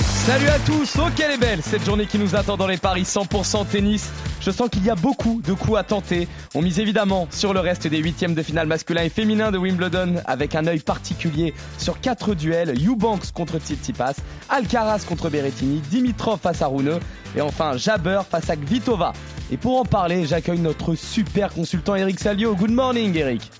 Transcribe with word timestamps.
Salut 0.00 0.48
à 0.48 0.58
tous, 0.58 0.96
oh 1.00 1.08
quelle 1.16 1.32
est 1.32 1.38
belle 1.38 1.60
cette 1.62 1.84
journée 1.84 2.06
qui 2.06 2.18
nous 2.18 2.36
attend 2.36 2.56
dans 2.56 2.66
les 2.66 2.76
paris 2.76 3.02
100% 3.02 3.66
tennis. 3.66 4.10
Je 4.40 4.50
sens 4.50 4.68
qu'il 4.68 4.84
y 4.84 4.90
a 4.90 4.94
beaucoup 4.94 5.40
de 5.42 5.52
coups 5.52 5.78
à 5.78 5.82
tenter. 5.82 6.28
On 6.54 6.62
mise 6.62 6.78
évidemment 6.78 7.26
sur 7.30 7.52
le 7.52 7.60
reste 7.60 7.88
des 7.88 7.98
huitièmes 7.98 8.34
de 8.34 8.42
finale 8.42 8.66
masculin 8.68 9.02
et 9.02 9.08
féminin 9.08 9.50
de 9.50 9.58
Wimbledon 9.58 10.16
avec 10.26 10.54
un 10.54 10.66
œil 10.66 10.80
particulier 10.80 11.54
sur 11.78 12.00
quatre 12.00 12.34
duels. 12.34 12.74
Eubanks 12.86 13.32
contre 13.32 13.58
Tsitsipas, 13.58 14.14
Alcaraz 14.48 15.04
contre 15.08 15.30
Berrettini, 15.30 15.80
Dimitrov 15.90 16.38
face 16.38 16.62
à 16.62 16.66
Rune 16.68 17.00
et 17.36 17.40
enfin 17.40 17.76
Jabber 17.76 18.20
face 18.30 18.50
à 18.50 18.56
Kvitova. 18.56 19.12
Et 19.50 19.56
pour 19.56 19.80
en 19.80 19.84
parler, 19.84 20.26
j'accueille 20.26 20.60
notre 20.60 20.94
super 20.94 21.52
consultant 21.52 21.96
Eric 21.96 22.20
Salio. 22.20 22.54
Good 22.54 22.70
morning 22.70 23.16
Eric. 23.16 23.50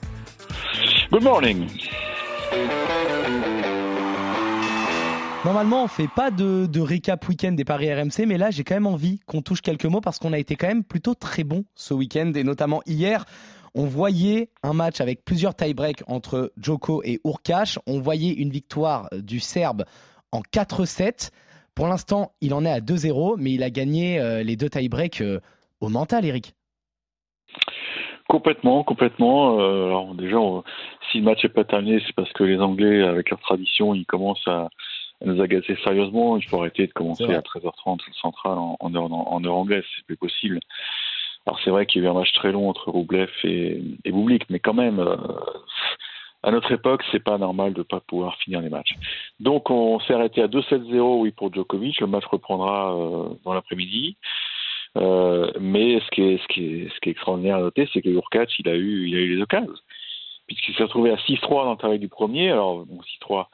Good 1.10 1.22
morning. 1.22 1.66
Normalement, 5.48 5.84
on 5.84 5.88
fait 5.88 6.10
pas 6.14 6.30
de, 6.30 6.66
de 6.66 6.80
récap 6.80 7.26
week-end 7.26 7.52
des 7.52 7.64
paris 7.64 7.90
RMC, 7.90 8.26
mais 8.26 8.36
là, 8.36 8.50
j'ai 8.50 8.64
quand 8.64 8.74
même 8.74 8.86
envie 8.86 9.18
qu'on 9.20 9.40
touche 9.40 9.62
quelques 9.62 9.86
mots 9.86 10.02
parce 10.02 10.18
qu'on 10.18 10.34
a 10.34 10.38
été 10.38 10.56
quand 10.56 10.68
même 10.68 10.84
plutôt 10.84 11.14
très 11.14 11.42
bon 11.42 11.64
ce 11.74 11.94
week-end 11.94 12.32
et 12.34 12.44
notamment 12.44 12.82
hier. 12.84 13.24
On 13.74 13.86
voyait 13.86 14.50
un 14.62 14.74
match 14.74 15.00
avec 15.00 15.24
plusieurs 15.24 15.54
tie-breaks 15.54 16.02
entre 16.06 16.52
Joko 16.58 17.00
et 17.02 17.22
Urkash. 17.24 17.78
On 17.86 17.98
voyait 17.98 18.34
une 18.34 18.50
victoire 18.50 19.08
du 19.10 19.40
Serbe 19.40 19.86
en 20.32 20.40
4-7. 20.40 21.30
Pour 21.74 21.86
l'instant, 21.86 22.32
il 22.42 22.52
en 22.52 22.66
est 22.66 22.70
à 22.70 22.80
2-0, 22.80 23.36
mais 23.38 23.52
il 23.52 23.62
a 23.62 23.70
gagné 23.70 24.20
euh, 24.20 24.42
les 24.42 24.56
deux 24.56 24.68
tie-breaks 24.68 25.22
euh, 25.22 25.40
au 25.80 25.88
mental, 25.88 26.26
Eric. 26.26 26.52
Complètement, 28.28 28.84
complètement. 28.84 29.60
Euh, 29.60 29.86
alors 29.86 30.14
déjà, 30.14 30.36
si 31.10 31.20
le 31.20 31.24
match 31.24 31.42
n'est 31.42 31.48
pas 31.48 31.64
terminé, 31.64 32.02
c'est 32.06 32.14
parce 32.14 32.30
que 32.34 32.44
les 32.44 32.58
Anglais, 32.58 33.02
avec 33.02 33.30
leur 33.30 33.40
tradition, 33.40 33.94
ils 33.94 34.04
commencent 34.04 34.46
à, 34.46 34.68
nous 35.24 35.40
agacer 35.40 35.76
sérieusement. 35.82 36.36
Il 36.36 36.44
faut 36.44 36.58
arrêter 36.60 36.86
de 36.86 36.92
commencer 36.92 37.24
à 37.24 37.40
13h30 37.40 38.00
central 38.20 38.58
en, 38.58 38.76
en, 38.78 38.94
heure, 38.94 39.12
en 39.12 39.44
heure 39.44 39.56
anglaise, 39.56 39.84
c'est 39.96 40.06
plus 40.06 40.16
possible. 40.16 40.60
Alors 41.46 41.58
c'est 41.64 41.70
vrai 41.70 41.86
qu'il 41.86 42.02
y 42.02 42.04
a 42.04 42.08
eu 42.08 42.10
un 42.10 42.14
match 42.14 42.32
très 42.34 42.52
long 42.52 42.68
entre 42.68 42.90
Roublev 42.90 43.30
et, 43.44 43.82
et 44.04 44.12
mais 44.50 44.58
quand 44.58 44.74
même, 44.74 44.98
euh, 44.98 45.16
à 46.42 46.50
notre 46.50 46.70
époque, 46.72 47.02
c'est 47.10 47.22
pas 47.22 47.38
normal 47.38 47.72
de 47.72 47.82
pas 47.82 48.00
pouvoir 48.00 48.36
finir 48.38 48.60
les 48.60 48.68
matchs. 48.68 48.94
Donc 49.40 49.70
on 49.70 49.98
s'est 50.00 50.14
arrêté 50.14 50.42
à 50.42 50.46
2-7-0, 50.46 51.20
oui, 51.20 51.30
pour 51.32 51.52
Djokovic. 51.52 52.00
Le 52.00 52.06
match 52.06 52.26
reprendra 52.26 52.94
euh, 52.94 53.28
dans 53.44 53.54
l'après-midi. 53.54 54.16
Euh, 54.96 55.50
mais 55.60 56.00
ce 56.00 56.10
qui, 56.10 56.22
est, 56.22 56.42
ce, 56.42 56.46
qui 56.48 56.64
est, 56.64 56.88
ce 56.94 57.00
qui 57.00 57.08
est 57.08 57.12
extraordinaire 57.12 57.56
à 57.56 57.60
noter, 57.60 57.88
c'est 57.92 58.02
que 58.02 58.10
Jurkac, 58.10 58.50
il 58.58 58.68
a 58.68 58.74
eu, 58.74 59.08
il 59.08 59.16
a 59.16 59.18
eu 59.18 59.36
les 59.36 59.42
occasions. 59.42 59.72
Puisqu'il 60.46 60.74
s'est 60.74 60.82
retrouvé 60.82 61.10
à 61.10 61.16
6-3 61.16 61.64
dans 61.64 61.72
le 61.72 61.76
travail 61.76 61.98
du 61.98 62.08
premier. 62.08 62.50
Alors, 62.50 62.86
bon, 62.86 63.00
6-3, 63.22 63.46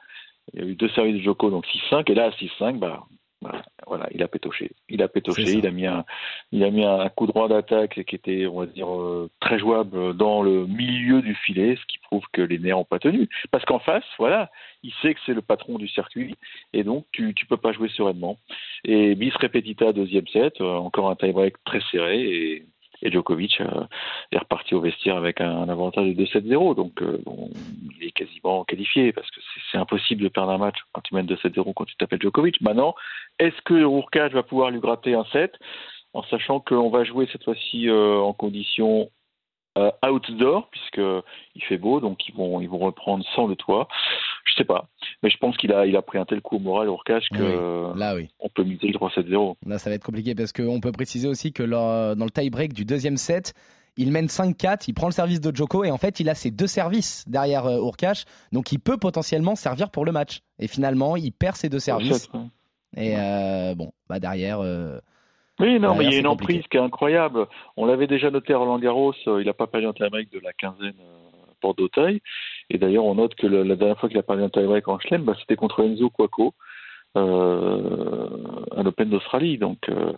il 0.53 0.59
y 0.59 0.63
a 0.63 0.67
eu 0.67 0.75
deux 0.75 0.89
services 0.89 1.15
de 1.15 1.21
Joko, 1.21 1.49
donc 1.49 1.65
6-5, 1.91 2.11
et 2.11 2.15
là, 2.15 2.25
à 2.25 2.29
6-5, 2.29 2.79
bah, 2.79 3.05
bah, 3.41 3.61
voilà, 3.85 4.07
il 4.11 4.23
a 4.23 4.27
pétoché. 4.27 4.71
Il 4.89 5.03
a 5.03 5.07
pétoché, 5.07 5.43
il 5.43 5.67
a 5.67 5.71
mis 5.71 5.85
un, 5.85 6.03
il 6.51 6.63
a 6.63 6.71
mis 6.71 6.83
un 6.83 7.09
coup 7.09 7.27
droit 7.27 7.47
d'attaque 7.47 8.03
qui 8.05 8.15
était, 8.15 8.47
on 8.47 8.59
va 8.61 8.65
dire, 8.65 8.89
euh, 8.89 9.29
très 9.39 9.59
jouable 9.59 10.15
dans 10.15 10.41
le 10.41 10.65
milieu 10.65 11.21
du 11.21 11.35
filet, 11.35 11.75
ce 11.75 11.85
qui 11.85 11.99
prouve 11.99 12.23
que 12.31 12.41
les 12.41 12.57
nerfs 12.57 12.77
n'ont 12.77 12.85
pas 12.85 12.99
tenu. 12.99 13.27
Parce 13.51 13.65
qu'en 13.65 13.79
face, 13.79 14.05
voilà, 14.17 14.49
il 14.83 14.93
sait 15.01 15.13
que 15.13 15.19
c'est 15.25 15.33
le 15.33 15.41
patron 15.41 15.77
du 15.77 15.87
circuit, 15.87 16.35
et 16.73 16.83
donc 16.83 17.05
tu, 17.11 17.33
tu 17.35 17.45
peux 17.45 17.57
pas 17.57 17.73
jouer 17.73 17.89
sereinement. 17.89 18.37
Et 18.83 19.15
bis 19.15 19.33
repetita, 19.35 19.93
deuxième 19.93 20.27
set, 20.27 20.59
euh, 20.61 20.75
encore 20.75 21.09
un 21.09 21.15
tie-break 21.15 21.55
très 21.65 21.81
serré, 21.91 22.21
et 22.21 22.65
et 23.01 23.11
Djokovic 23.11 23.61
euh, 23.61 23.85
est 24.31 24.37
reparti 24.37 24.75
au 24.75 24.81
vestiaire 24.81 25.17
avec 25.17 25.41
un, 25.41 25.69
avantage 25.69 26.15
de 26.15 26.25
2-7-0. 26.25 26.75
Donc 26.75 27.01
euh, 27.01 27.19
il 27.99 28.07
est 28.07 28.11
quasiment 28.11 28.63
qualifié 28.63 29.11
parce 29.11 29.29
que 29.31 29.39
c'est 29.71 29.77
impossible 29.77 30.23
de 30.23 30.29
perdre 30.29 30.51
un 30.51 30.57
match 30.57 30.77
quand 30.93 31.01
tu 31.01 31.15
mènes 31.15 31.27
2-7-0 31.27 31.73
quand 31.73 31.85
tu 31.85 31.95
t'appelles 31.95 32.21
Djokovic. 32.21 32.61
Maintenant, 32.61 32.95
est-ce 33.39 33.61
que 33.63 33.83
Rourkage 33.83 34.33
va 34.33 34.43
pouvoir 34.43 34.71
lui 34.71 34.79
gratter 34.79 35.13
un 35.13 35.25
set 35.25 35.53
en 36.13 36.23
sachant 36.23 36.59
qu'on 36.59 36.89
va 36.89 37.03
jouer 37.03 37.27
cette 37.31 37.43
fois-ci 37.43 37.89
euh, 37.89 38.19
en 38.19 38.33
condition 38.33 39.09
euh, 39.77 39.91
outdoor 40.07 40.69
puisque 40.69 41.01
il 41.55 41.63
fait 41.63 41.77
beau, 41.77 41.99
donc 41.99 42.27
ils 42.27 42.35
vont 42.35 42.61
ils 42.61 42.69
vont 42.69 42.79
reprendre 42.79 43.25
sans 43.35 43.47
le 43.47 43.55
toit. 43.55 43.87
Je 44.45 44.53
sais 44.55 44.65
pas, 44.65 44.87
mais 45.23 45.29
je 45.29 45.37
pense 45.37 45.57
qu'il 45.57 45.73
a 45.73 45.85
il 45.85 45.95
a 45.95 46.01
pris 46.01 46.17
un 46.17 46.25
tel 46.25 46.41
coup 46.41 46.57
au 46.57 46.59
moral 46.59 46.89
au 46.89 46.97
cash 46.97 47.27
que 47.29 47.91
oui. 47.93 47.99
Là, 47.99 48.15
oui. 48.15 48.29
on 48.39 48.49
peut 48.49 48.63
miser 48.63 48.87
le 48.87 48.93
3-7-0. 48.93 49.55
Là, 49.65 49.77
ça 49.77 49.89
va 49.89 49.95
être 49.95 50.03
compliqué 50.03 50.35
parce 50.35 50.53
qu'on 50.53 50.79
peut 50.79 50.91
préciser 50.91 51.27
aussi 51.27 51.51
que 51.53 51.63
dans 51.63 52.25
le 52.25 52.31
tie-break 52.31 52.73
du 52.73 52.85
deuxième 52.85 53.17
set, 53.17 53.53
il 53.97 54.11
mène 54.11 54.27
5-4, 54.27 54.85
il 54.87 54.93
prend 54.93 55.07
le 55.07 55.13
service 55.13 55.41
de 55.41 55.55
Joko 55.55 55.83
et 55.83 55.91
en 55.91 55.97
fait 55.97 56.19
il 56.19 56.29
a 56.29 56.35
ses 56.35 56.51
deux 56.51 56.67
services 56.67 57.23
derrière 57.27 57.65
euh, 57.65 57.77
Urkash, 57.77 58.25
donc 58.51 58.71
il 58.71 58.79
peut 58.79 58.97
potentiellement 58.97 59.55
servir 59.55 59.89
pour 59.89 60.05
le 60.05 60.11
match. 60.11 60.41
Et 60.59 60.67
finalement, 60.67 61.15
il 61.15 61.31
perd 61.31 61.55
ses 61.55 61.69
deux 61.69 61.79
services. 61.79 62.29
Et 62.97 63.15
euh, 63.17 63.75
bon, 63.75 63.91
bah 64.09 64.19
derrière. 64.19 64.59
Euh, 64.59 64.99
oui, 65.59 65.79
non, 65.79 65.95
mais 65.95 66.05
il 66.05 66.13
y 66.13 66.15
a 66.15 66.19
une 66.19 66.27
emprise 66.27 66.63
qui 66.69 66.77
est 66.77 66.81
incroyable. 66.81 67.47
On 67.77 67.85
l'avait 67.85 68.07
déjà 68.07 68.29
noté 68.29 68.53
à 68.53 68.57
Roland 68.57 68.79
Garros, 68.79 69.13
euh, 69.27 69.41
il 69.41 69.45
n'a 69.45 69.53
pas 69.53 69.67
perdu 69.67 69.87
un 69.87 69.93
tie-break 69.93 70.31
de 70.31 70.39
la 70.39 70.51
quinzaine 70.53 70.95
euh, 70.99 71.51
porte 71.61 71.77
d'Auteuil. 71.77 72.21
Et 72.69 72.77
d'ailleurs, 72.77 73.05
on 73.05 73.15
note 73.15 73.35
que 73.35 73.47
le, 73.47 73.63
la 73.63 73.75
dernière 73.75 73.97
fois 73.97 74.09
qu'il 74.09 74.17
a 74.17 74.23
perdu 74.23 74.43
un 74.43 74.49
tie-break 74.49 74.87
en 74.87 74.99
Chelem, 74.99 75.23
bah, 75.23 75.35
c'était 75.39 75.55
contre 75.55 75.81
Enzo 75.83 76.09
Quaco 76.09 76.53
euh, 77.15 78.27
à 78.75 78.83
l'Open 78.83 79.09
d'Australie. 79.09 79.57
Donc, 79.57 79.77
euh, 79.87 80.13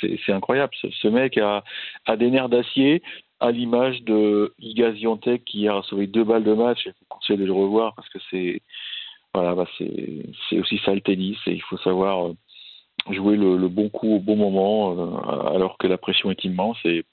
c'est 0.00 0.32
incroyable. 0.32 0.74
Ce, 0.82 0.90
ce, 0.90 1.08
mec 1.08 1.38
a, 1.38 1.64
a 2.04 2.16
des 2.16 2.30
nerfs 2.30 2.50
d'acier, 2.50 3.02
à 3.40 3.50
l'image 3.50 4.02
de 4.02 4.54
Iga 4.58 4.94
Swiatek 4.94 5.44
qui 5.44 5.60
hier 5.60 5.76
a 5.76 5.82
sauvé 5.82 6.06
deux 6.06 6.24
balles 6.24 6.44
de 6.44 6.54
match. 6.54 6.80
Je 6.84 6.90
vous 6.90 7.06
conseille 7.08 7.38
de 7.38 7.44
le 7.44 7.52
revoir 7.52 7.94
parce 7.94 8.08
que 8.08 8.18
c'est 8.30 8.60
voilà, 9.34 9.54
bah 9.56 9.66
c'est 9.76 10.58
aussi 10.60 10.80
ça 10.84 10.94
le 10.94 11.00
tennis 11.00 11.36
et 11.46 11.52
il 11.52 11.62
faut 11.62 11.76
savoir 11.78 12.30
jouer 13.10 13.36
le, 13.36 13.56
le, 13.56 13.68
bon 13.68 13.88
coup 13.88 14.14
au 14.14 14.20
bon 14.20 14.36
moment 14.36 14.92
euh, 14.92 15.54
alors 15.54 15.76
que 15.78 15.86
la 15.86 15.98
pression 15.98 16.30
est 16.30 16.44
immense 16.44 16.78
et 16.84 17.04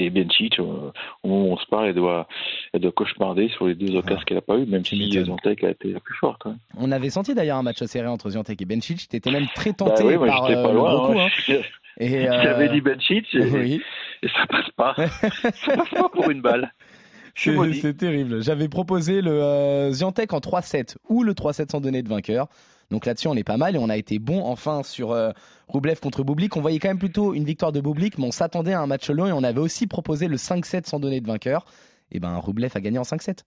et 0.00 0.12
euh, 0.60 0.92
au 1.22 1.28
moment 1.28 1.48
où 1.48 1.52
on 1.52 1.56
se 1.56 1.66
parle, 1.66 1.88
elle 1.88 1.94
doit, 1.94 2.28
elle 2.72 2.80
doit 2.80 2.92
cauchemarder 2.92 3.48
sur 3.48 3.66
les 3.66 3.74
deux 3.74 3.96
occasions 3.96 4.22
qu'elle 4.24 4.36
n'a 4.36 4.42
pas 4.42 4.56
eu, 4.56 4.64
même 4.64 4.84
si 4.84 5.10
Ziontek 5.10 5.64
a 5.64 5.70
été 5.70 5.92
la 5.92 5.98
plus 5.98 6.14
forte. 6.14 6.44
Ouais. 6.44 6.52
On 6.76 6.92
avait 6.92 7.10
senti 7.10 7.34
d'ailleurs 7.34 7.56
un 7.56 7.64
match 7.64 7.82
serré 7.82 8.06
entre 8.06 8.30
Ziontek 8.30 8.62
et 8.62 8.64
Bencic. 8.64 9.08
T'étais 9.08 9.32
même 9.32 9.48
très 9.56 9.72
tenté 9.72 10.04
bah 10.04 10.10
oui, 10.20 10.28
par 10.28 10.44
euh, 10.44 10.62
pas 10.62 10.72
loin, 10.72 10.92
le 10.92 11.14
coup, 11.14 11.18
hein. 11.18 11.28
hein. 11.48 11.60
Et 12.00 12.22
J'avais 12.22 12.68
dit 12.68 12.80
Bencic 12.80 13.26
et, 13.34 13.40
oui. 13.40 13.82
et 14.22 14.28
ça 14.28 14.46
passe 14.46 14.70
pas. 14.76 14.94
ça 15.52 15.76
passe 15.76 15.90
pas 15.90 16.08
pour 16.08 16.30
une 16.30 16.40
balle. 16.40 16.72
C'est 17.34 17.96
terrible. 17.96 18.40
J'avais 18.40 18.68
proposé 18.68 19.20
le 19.20 19.42
euh, 19.42 19.90
Ziontek 19.90 20.32
en 20.32 20.38
3-7 20.38 20.96
ou 21.08 21.24
le 21.24 21.32
3-7 21.32 21.70
sans 21.70 21.80
donner 21.80 22.02
de 22.02 22.08
vainqueur. 22.08 22.46
Donc 22.90 23.04
là-dessus, 23.04 23.28
on 23.28 23.34
est 23.34 23.44
pas 23.44 23.58
mal 23.58 23.76
et 23.76 23.78
on 23.78 23.88
a 23.88 23.96
été 23.96 24.18
bon 24.18 24.42
enfin 24.44 24.82
sur 24.82 25.12
euh, 25.12 25.30
Roublev 25.68 26.00
contre 26.00 26.22
Boublik. 26.22 26.56
On 26.56 26.60
voyait 26.60 26.78
quand 26.78 26.88
même 26.88 26.98
plutôt 26.98 27.34
une 27.34 27.44
victoire 27.44 27.72
de 27.72 27.80
Boublik, 27.80 28.18
mais 28.18 28.26
on 28.26 28.30
s'attendait 28.30 28.72
à 28.72 28.80
un 28.80 28.86
match 28.86 29.10
long 29.10 29.26
et 29.26 29.32
on 29.32 29.42
avait 29.42 29.60
aussi 29.60 29.86
proposé 29.86 30.26
le 30.26 30.36
5-7 30.36 30.86
sans 30.86 30.98
donner 30.98 31.20
de 31.20 31.26
vainqueur. 31.26 31.66
Et 32.10 32.20
ben 32.20 32.36
Roublev 32.36 32.72
a 32.74 32.80
gagné 32.80 32.98
en 32.98 33.02
5-7. 33.02 33.44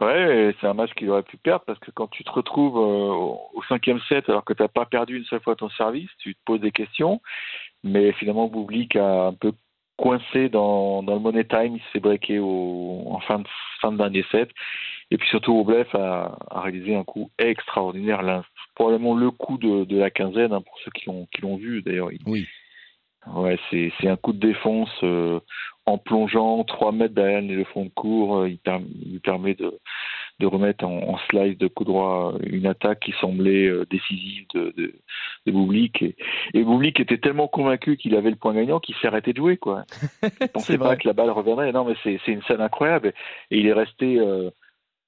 Ouais, 0.00 0.54
c'est 0.60 0.66
un 0.66 0.72
match 0.72 0.92
qu'il 0.94 1.10
aurait 1.10 1.22
pu 1.22 1.36
perdre 1.36 1.64
parce 1.66 1.78
que 1.78 1.90
quand 1.90 2.08
tu 2.08 2.24
te 2.24 2.30
retrouves 2.30 2.78
euh, 2.78 3.12
au 3.54 3.62
cinquième 3.68 4.00
set 4.08 4.28
alors 4.30 4.44
que 4.44 4.54
tu 4.54 4.62
n'as 4.62 4.68
pas 4.68 4.86
perdu 4.86 5.18
une 5.18 5.24
seule 5.26 5.42
fois 5.42 5.56
ton 5.56 5.68
service, 5.70 6.08
tu 6.18 6.34
te 6.34 6.40
poses 6.46 6.60
des 6.60 6.72
questions. 6.72 7.20
Mais 7.84 8.12
finalement, 8.12 8.48
Boublik 8.48 8.96
a 8.96 9.26
un 9.26 9.34
peu 9.34 9.52
coincé 9.98 10.48
dans, 10.48 11.02
le 11.02 11.18
money 11.18 11.44
time, 11.44 11.76
il 11.76 11.82
s'est 11.92 12.00
breaké 12.00 12.40
en 12.40 13.20
fin 13.20 13.40
de, 13.40 13.48
fin 13.82 13.92
de 13.92 13.98
dernier 13.98 14.24
set. 14.32 14.48
Et 15.10 15.18
puis 15.18 15.28
surtout, 15.28 15.56
Roblev 15.56 15.88
a, 15.94 16.38
a, 16.50 16.60
réalisé 16.60 16.94
un 16.94 17.04
coup 17.04 17.30
extraordinaire, 17.38 18.22
là, 18.22 18.44
probablement 18.74 19.14
le 19.14 19.30
coup 19.30 19.58
de, 19.58 19.84
de 19.84 19.98
la 19.98 20.10
quinzaine, 20.10 20.52
hein, 20.52 20.62
pour 20.62 20.78
ceux 20.84 20.90
qui 20.92 21.06
l'ont 21.06 21.26
qui 21.32 21.42
l'ont 21.42 21.56
vu 21.56 21.82
d'ailleurs. 21.82 22.10
Oui. 22.26 22.46
Ouais, 23.34 23.58
c'est 23.70 23.92
c'est 24.00 24.08
un 24.08 24.16
coup 24.16 24.32
de 24.32 24.38
défense 24.38 24.90
euh, 25.02 25.40
en 25.84 25.98
plongeant 25.98 26.64
3 26.64 26.92
mètres 26.92 27.14
derrière 27.14 27.42
le 27.42 27.64
fond 27.64 27.84
de 27.84 27.90
cours. 27.90 28.38
Euh, 28.38 28.48
il, 28.48 28.58
per, 28.58 28.78
il 29.02 29.12
lui 29.12 29.18
permet 29.18 29.54
de, 29.54 29.78
de 30.38 30.46
remettre 30.46 30.84
en, 30.84 31.02
en 31.02 31.18
slice 31.28 31.58
de 31.58 31.68
coup 31.68 31.84
droit 31.84 32.34
une 32.42 32.66
attaque 32.66 33.00
qui 33.00 33.12
semblait 33.20 33.66
euh, 33.66 33.84
décisive 33.90 34.46
de, 34.54 34.72
de, 34.76 34.94
de 35.46 35.52
Boublik. 35.52 36.02
Et, 36.02 36.16
et 36.54 36.64
Boublik 36.64 36.98
était 36.98 37.18
tellement 37.18 37.46
convaincu 37.46 37.98
qu'il 37.98 38.16
avait 38.16 38.30
le 38.30 38.36
point 38.36 38.54
gagnant 38.54 38.80
qu'il 38.80 38.94
s'est 38.96 39.08
arrêté 39.08 39.32
de 39.32 39.38
jouer. 39.38 39.58
Quoi. 39.58 39.84
Il 40.40 40.48
pensait 40.48 40.78
pas 40.78 40.96
que 40.96 41.06
la 41.06 41.12
balle 41.12 41.30
reviendrait. 41.30 41.72
Non, 41.72 41.84
mais 41.84 41.94
c'est 42.02 42.32
une 42.32 42.42
scène 42.42 42.62
incroyable. 42.62 43.12
Et 43.50 43.58
il 43.58 43.66
est 43.66 43.74
resté 43.74 44.18
euh, 44.18 44.50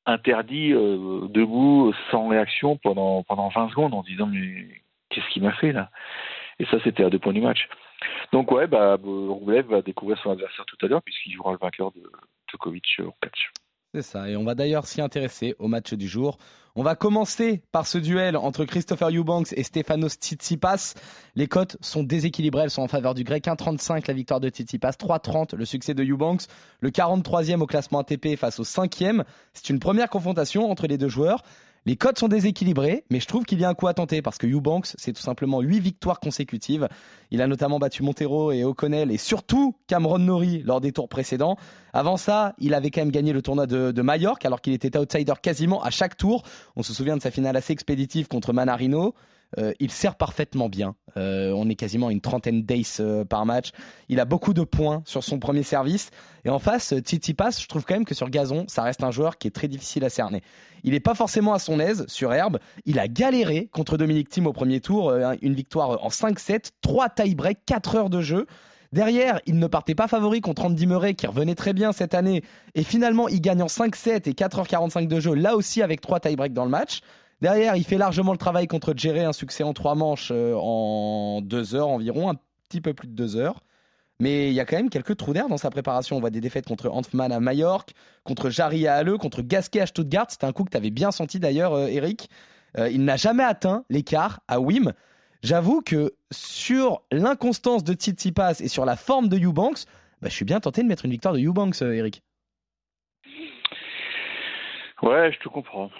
interdit 0.06 0.72
euh, 0.72 1.28
debout 1.28 1.92
sans 2.10 2.28
réaction 2.28 2.76
pendant, 2.76 3.22
pendant 3.22 3.48
20 3.48 3.70
secondes 3.70 3.94
en 3.94 4.02
disant 4.02 4.26
mais 4.26 4.82
qu'est-ce 5.10 5.28
qu'il 5.30 5.42
m'a 5.42 5.52
fait 5.52 5.72
là? 5.72 5.90
Et 6.58 6.66
ça, 6.66 6.78
c'était 6.84 7.04
à 7.04 7.10
deux 7.10 7.18
points 7.18 7.32
du 7.32 7.40
match. 7.40 7.68
Donc 8.32 8.50
ouais, 8.50 8.66
bah, 8.66 8.96
Roublev 9.02 9.66
va 9.66 9.82
découvrir 9.82 10.18
son 10.18 10.30
adversaire 10.30 10.64
tout 10.66 10.76
à 10.84 10.88
l'heure 10.88 11.02
puisqu'il 11.02 11.32
jouera 11.32 11.52
le 11.52 11.58
vainqueur 11.58 11.92
de 11.92 12.02
Djokovic 12.48 13.00
au 13.00 13.14
catch. 13.20 13.50
C'est 13.94 14.00
ça, 14.00 14.26
et 14.26 14.36
on 14.36 14.44
va 14.44 14.54
d'ailleurs 14.54 14.86
s'y 14.86 15.02
intéresser 15.02 15.54
au 15.58 15.68
match 15.68 15.92
du 15.92 16.08
jour. 16.08 16.38
On 16.74 16.82
va 16.82 16.94
commencer 16.94 17.62
par 17.72 17.86
ce 17.86 17.98
duel 17.98 18.38
entre 18.38 18.64
Christopher 18.64 19.10
Eubanks 19.10 19.52
et 19.54 19.62
Stefanos 19.62 20.14
Tsitsipas. 20.14 20.94
Les 21.34 21.46
cotes 21.46 21.76
sont 21.82 22.02
déséquilibrées, 22.02 22.62
elles 22.62 22.70
sont 22.70 22.80
en 22.80 22.88
faveur 22.88 23.12
du 23.12 23.22
grec. 23.22 23.44
1,35 23.44 24.04
la 24.08 24.14
victoire 24.14 24.40
de 24.40 24.48
Tsitsipas, 24.48 24.92
3,30 24.92 25.56
le 25.56 25.66
succès 25.66 25.92
de 25.92 26.02
Eubanks, 26.02 26.44
le 26.80 26.88
43e 26.88 27.60
au 27.60 27.66
classement 27.66 27.98
ATP 27.98 28.36
face 28.38 28.58
au 28.60 28.64
5e. 28.64 29.24
C'est 29.52 29.68
une 29.68 29.78
première 29.78 30.08
confrontation 30.08 30.70
entre 30.70 30.86
les 30.86 30.96
deux 30.96 31.08
joueurs. 31.10 31.42
Les 31.84 31.96
codes 31.96 32.16
sont 32.16 32.28
déséquilibrés, 32.28 33.04
mais 33.10 33.18
je 33.18 33.26
trouve 33.26 33.44
qu'il 33.44 33.58
y 33.58 33.64
a 33.64 33.68
un 33.68 33.74
coup 33.74 33.88
à 33.88 33.94
tenter 33.94 34.22
parce 34.22 34.38
que 34.38 34.46
Eubanks, 34.46 34.94
c'est 34.98 35.12
tout 35.12 35.22
simplement 35.22 35.60
8 35.60 35.80
victoires 35.80 36.20
consécutives. 36.20 36.88
Il 37.32 37.42
a 37.42 37.48
notamment 37.48 37.80
battu 37.80 38.04
Montero 38.04 38.52
et 38.52 38.62
O'Connell 38.62 39.10
et 39.10 39.16
surtout 39.16 39.74
Cameron 39.88 40.20
Norrie 40.20 40.62
lors 40.64 40.80
des 40.80 40.92
tours 40.92 41.08
précédents. 41.08 41.56
Avant 41.92 42.16
ça, 42.16 42.54
il 42.58 42.74
avait 42.74 42.90
quand 42.90 43.00
même 43.00 43.10
gagné 43.10 43.32
le 43.32 43.42
tournoi 43.42 43.66
de, 43.66 43.90
de 43.90 44.02
alors 44.46 44.60
qu'il 44.60 44.74
était 44.74 44.96
outsider 44.96 45.32
quasiment 45.42 45.82
à 45.82 45.90
chaque 45.90 46.16
tour. 46.16 46.44
On 46.76 46.84
se 46.84 46.94
souvient 46.94 47.16
de 47.16 47.22
sa 47.22 47.32
finale 47.32 47.56
assez 47.56 47.72
expéditive 47.72 48.28
contre 48.28 48.52
Manarino. 48.52 49.14
Euh, 49.58 49.72
il 49.80 49.90
sert 49.90 50.16
parfaitement 50.16 50.68
bien. 50.68 50.94
Euh, 51.16 51.52
on 51.54 51.68
est 51.68 51.74
quasiment 51.74 52.10
une 52.10 52.20
trentaine 52.20 52.62
d'ace 52.62 53.00
euh, 53.00 53.24
par 53.24 53.44
match. 53.44 53.70
Il 54.08 54.20
a 54.20 54.24
beaucoup 54.24 54.54
de 54.54 54.62
points 54.62 55.02
sur 55.04 55.22
son 55.22 55.38
premier 55.38 55.62
service. 55.62 56.10
Et 56.44 56.50
en 56.50 56.58
face, 56.58 56.94
Titi 57.04 57.34
Pass, 57.34 57.60
je 57.60 57.68
trouve 57.68 57.84
quand 57.84 57.94
même 57.94 58.04
que 58.04 58.14
sur 58.14 58.30
gazon, 58.30 58.64
ça 58.68 58.82
reste 58.82 59.04
un 59.04 59.10
joueur 59.10 59.38
qui 59.38 59.48
est 59.48 59.52
très 59.52 59.68
difficile 59.68 60.04
à 60.04 60.08
cerner. 60.08 60.42
Il 60.84 60.92
n'est 60.92 61.00
pas 61.00 61.14
forcément 61.14 61.52
à 61.52 61.58
son 61.58 61.78
aise 61.78 62.04
sur 62.08 62.32
herbe. 62.32 62.58
Il 62.86 62.98
a 62.98 63.08
galéré 63.08 63.68
contre 63.72 63.96
Dominique 63.96 64.28
Thiem 64.28 64.46
au 64.46 64.52
premier 64.52 64.80
tour. 64.80 65.12
une 65.42 65.54
victoire 65.54 66.04
en 66.04 66.08
5-7, 66.08 66.70
3 66.80 67.10
tie-break, 67.10 67.58
4 67.66 67.96
heures 67.96 68.10
de 68.10 68.20
jeu. 68.20 68.46
Derrière, 68.92 69.40
il 69.46 69.58
ne 69.58 69.66
partait 69.66 69.94
pas 69.94 70.06
favori 70.06 70.40
contre 70.40 70.66
Andy 70.66 70.86
Murray 70.86 71.14
qui 71.14 71.26
revenait 71.26 71.54
très 71.54 71.72
bien 71.72 71.92
cette 71.92 72.14
année. 72.14 72.42
Et 72.74 72.82
finalement, 72.82 73.28
il 73.28 73.40
gagne 73.40 73.62
en 73.62 73.66
5-7 73.66 74.28
et 74.28 74.32
4h45 74.32 75.06
de 75.06 75.18
jeu, 75.18 75.34
là 75.34 75.56
aussi 75.56 75.82
avec 75.82 76.00
3 76.00 76.20
tie-break 76.20 76.52
dans 76.52 76.64
le 76.64 76.70
match. 76.70 77.00
Derrière, 77.42 77.74
il 77.74 77.82
fait 77.82 77.98
largement 77.98 78.30
le 78.30 78.38
travail 78.38 78.68
contre 78.68 78.94
Jerry, 78.96 79.18
un 79.18 79.32
succès 79.32 79.64
en 79.64 79.72
trois 79.72 79.96
manches 79.96 80.30
euh, 80.30 80.54
en 80.54 81.40
deux 81.42 81.74
heures 81.74 81.88
environ, 81.88 82.30
un 82.30 82.36
petit 82.68 82.80
peu 82.80 82.94
plus 82.94 83.08
de 83.08 83.14
deux 83.14 83.34
heures. 83.34 83.64
Mais 84.20 84.46
il 84.50 84.54
y 84.54 84.60
a 84.60 84.64
quand 84.64 84.76
même 84.76 84.90
quelques 84.90 85.16
trous 85.16 85.32
d'air 85.32 85.48
dans 85.48 85.56
sa 85.56 85.68
préparation. 85.68 86.16
On 86.16 86.20
voit 86.20 86.30
des 86.30 86.40
défaites 86.40 86.68
contre 86.68 86.88
Hanfman 86.88 87.32
à 87.32 87.40
Majorque, 87.40 87.94
contre 88.22 88.48
Jarry 88.48 88.86
à 88.86 88.94
Halle, 88.94 89.18
contre 89.18 89.42
Gasquet 89.42 89.80
à 89.80 89.86
Stuttgart. 89.86 90.26
C'était 90.28 90.46
un 90.46 90.52
coup 90.52 90.62
que 90.62 90.70
tu 90.70 90.76
avais 90.76 90.90
bien 90.90 91.10
senti 91.10 91.40
d'ailleurs, 91.40 91.72
euh, 91.72 91.88
Eric. 91.88 92.30
Euh, 92.78 92.88
il 92.88 93.04
n'a 93.04 93.16
jamais 93.16 93.42
atteint 93.42 93.84
l'écart 93.90 94.38
à 94.46 94.60
Wim. 94.60 94.92
J'avoue 95.42 95.82
que 95.82 96.14
sur 96.30 97.02
l'inconstance 97.10 97.82
de 97.82 97.94
Tsitsipas 97.94 98.60
et 98.60 98.68
sur 98.68 98.84
la 98.84 98.94
forme 98.94 99.28
de 99.28 99.36
Eubanks, 99.36 99.86
bah, 100.20 100.28
je 100.28 100.34
suis 100.34 100.44
bien 100.44 100.60
tenté 100.60 100.84
de 100.84 100.86
mettre 100.86 101.06
une 101.06 101.10
victoire 101.10 101.34
de 101.34 101.40
Eubanks, 101.40 101.82
Eric. 101.82 102.22
Ouais, 105.02 105.32
je 105.32 105.38
te 105.40 105.48
comprends. 105.48 105.90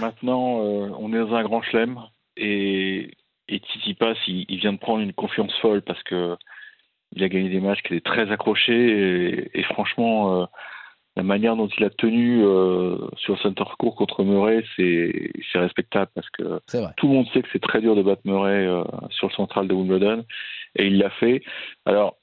Maintenant, 0.00 0.62
euh, 0.62 0.90
on 0.98 1.12
est 1.12 1.18
dans 1.18 1.34
un 1.34 1.42
grand 1.42 1.62
chelem 1.62 1.98
et, 2.36 3.10
et 3.48 3.60
Titi 3.60 3.94
Pass, 3.94 4.16
il, 4.26 4.56
vient 4.58 4.72
de 4.72 4.78
prendre 4.78 5.00
une 5.00 5.12
confiance 5.12 5.54
folle 5.60 5.82
parce 5.82 6.02
que 6.02 6.36
il 7.14 7.22
a 7.22 7.28
gagné 7.28 7.50
des 7.50 7.60
matchs 7.60 7.82
qui 7.82 7.94
étaient 7.94 8.10
très 8.10 8.30
accrochés 8.32 9.50
et, 9.52 9.62
franchement, 9.64 10.40
euh, 10.40 10.46
la 11.14 11.22
manière 11.22 11.56
dont 11.56 11.68
il 11.68 11.84
a 11.84 11.90
tenu 11.90 12.42
euh, 12.42 12.96
sur 13.16 13.38
Center 13.42 13.64
Court 13.78 13.96
contre 13.96 14.24
Murray, 14.24 14.64
c'est 14.76 15.58
respectable 15.58 16.10
parce 16.14 16.30
que 16.30 16.58
tout 16.96 17.08
le 17.08 17.12
monde 17.12 17.26
sait 17.34 17.42
que 17.42 17.48
c'est 17.52 17.62
très 17.62 17.82
dur 17.82 17.94
de 17.94 18.02
battre 18.02 18.22
Murray 18.24 18.66
sur 19.10 19.28
le 19.28 19.34
central 19.34 19.68
de 19.68 19.74
Wimbledon 19.74 20.24
et 20.76 20.86
il 20.86 20.96
l'a 20.96 21.10
fait. 21.10 21.42
Alors, 21.84 22.16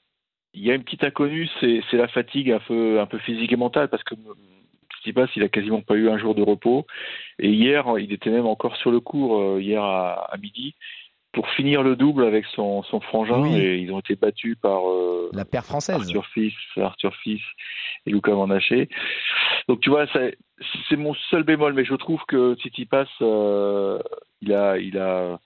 il 0.54 0.64
y 0.64 0.72
a 0.72 0.74
une 0.74 0.82
petite 0.82 1.04
inconnue, 1.04 1.48
c'est 1.60 1.92
la 1.92 2.08
fatigue 2.08 2.50
un 2.50 2.58
peu, 2.58 3.00
un 3.00 3.06
peu 3.06 3.18
physique 3.18 3.52
et 3.52 3.56
mentale 3.56 3.88
parce 3.88 4.02
que 4.02 4.14
Tsitsipas, 5.00 5.26
il 5.36 5.42
a 5.42 5.48
quasiment 5.48 5.80
pas 5.80 5.94
eu 5.94 6.08
un 6.08 6.18
jour 6.18 6.34
de 6.34 6.42
repos. 6.42 6.86
Et 7.38 7.48
hier, 7.48 7.86
il 7.98 8.12
était 8.12 8.30
même 8.30 8.46
encore 8.46 8.76
sur 8.76 8.90
le 8.90 9.00
cours, 9.00 9.40
euh, 9.40 9.60
hier 9.60 9.82
à, 9.82 10.36
midi, 10.40 10.74
pour 11.32 11.48
finir 11.50 11.82
le 11.82 11.96
double 11.96 12.24
avec 12.24 12.44
son, 12.46 12.82
son 12.84 13.00
frangin. 13.00 13.44
Et 13.46 13.78
ils 13.78 13.92
ont 13.92 14.00
été 14.00 14.16
battus 14.16 14.56
par 14.60 14.88
euh, 14.88 15.30
la 15.32 15.44
paire 15.44 15.64
française. 15.64 15.96
Arthur 15.96 16.26
Fils, 16.26 16.54
Arthur 16.76 17.14
Fils 17.16 17.42
et 18.06 18.10
Lucas 18.10 18.34
Mandaché. 18.34 18.88
Donc 19.68 19.80
tu 19.80 19.90
vois, 19.90 20.06
c'est 20.12 20.96
mon 20.96 21.14
seul 21.30 21.42
bémol, 21.42 21.72
mais 21.72 21.84
je 21.84 21.94
trouve 21.94 22.20
que 22.26 22.54
Tsitsipas, 22.54 23.06
euh, 23.22 23.98
il 24.40 24.52
a, 24.52 24.78
il 24.78 24.98
a, 24.98 25.38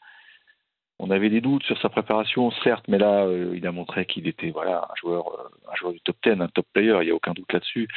on 0.98 1.10
avait 1.10 1.28
des 1.28 1.40
doutes 1.40 1.64
sur 1.64 1.78
sa 1.80 1.88
préparation, 1.88 2.50
certes, 2.62 2.86
mais 2.88 2.98
là, 2.98 3.26
il 3.54 3.66
a 3.66 3.72
montré 3.72 4.06
qu'il 4.06 4.26
était 4.26 4.50
voilà 4.50 4.88
un 4.90 4.94
joueur, 4.96 5.26
un 5.70 5.74
joueur 5.74 5.92
du 5.92 6.00
top 6.00 6.16
10, 6.24 6.40
un 6.40 6.48
top 6.48 6.66
player. 6.72 6.96
Il 7.02 7.08
y 7.08 7.10
a 7.10 7.14
aucun 7.14 7.32
doute 7.32 7.52
là-dessus. 7.52 7.88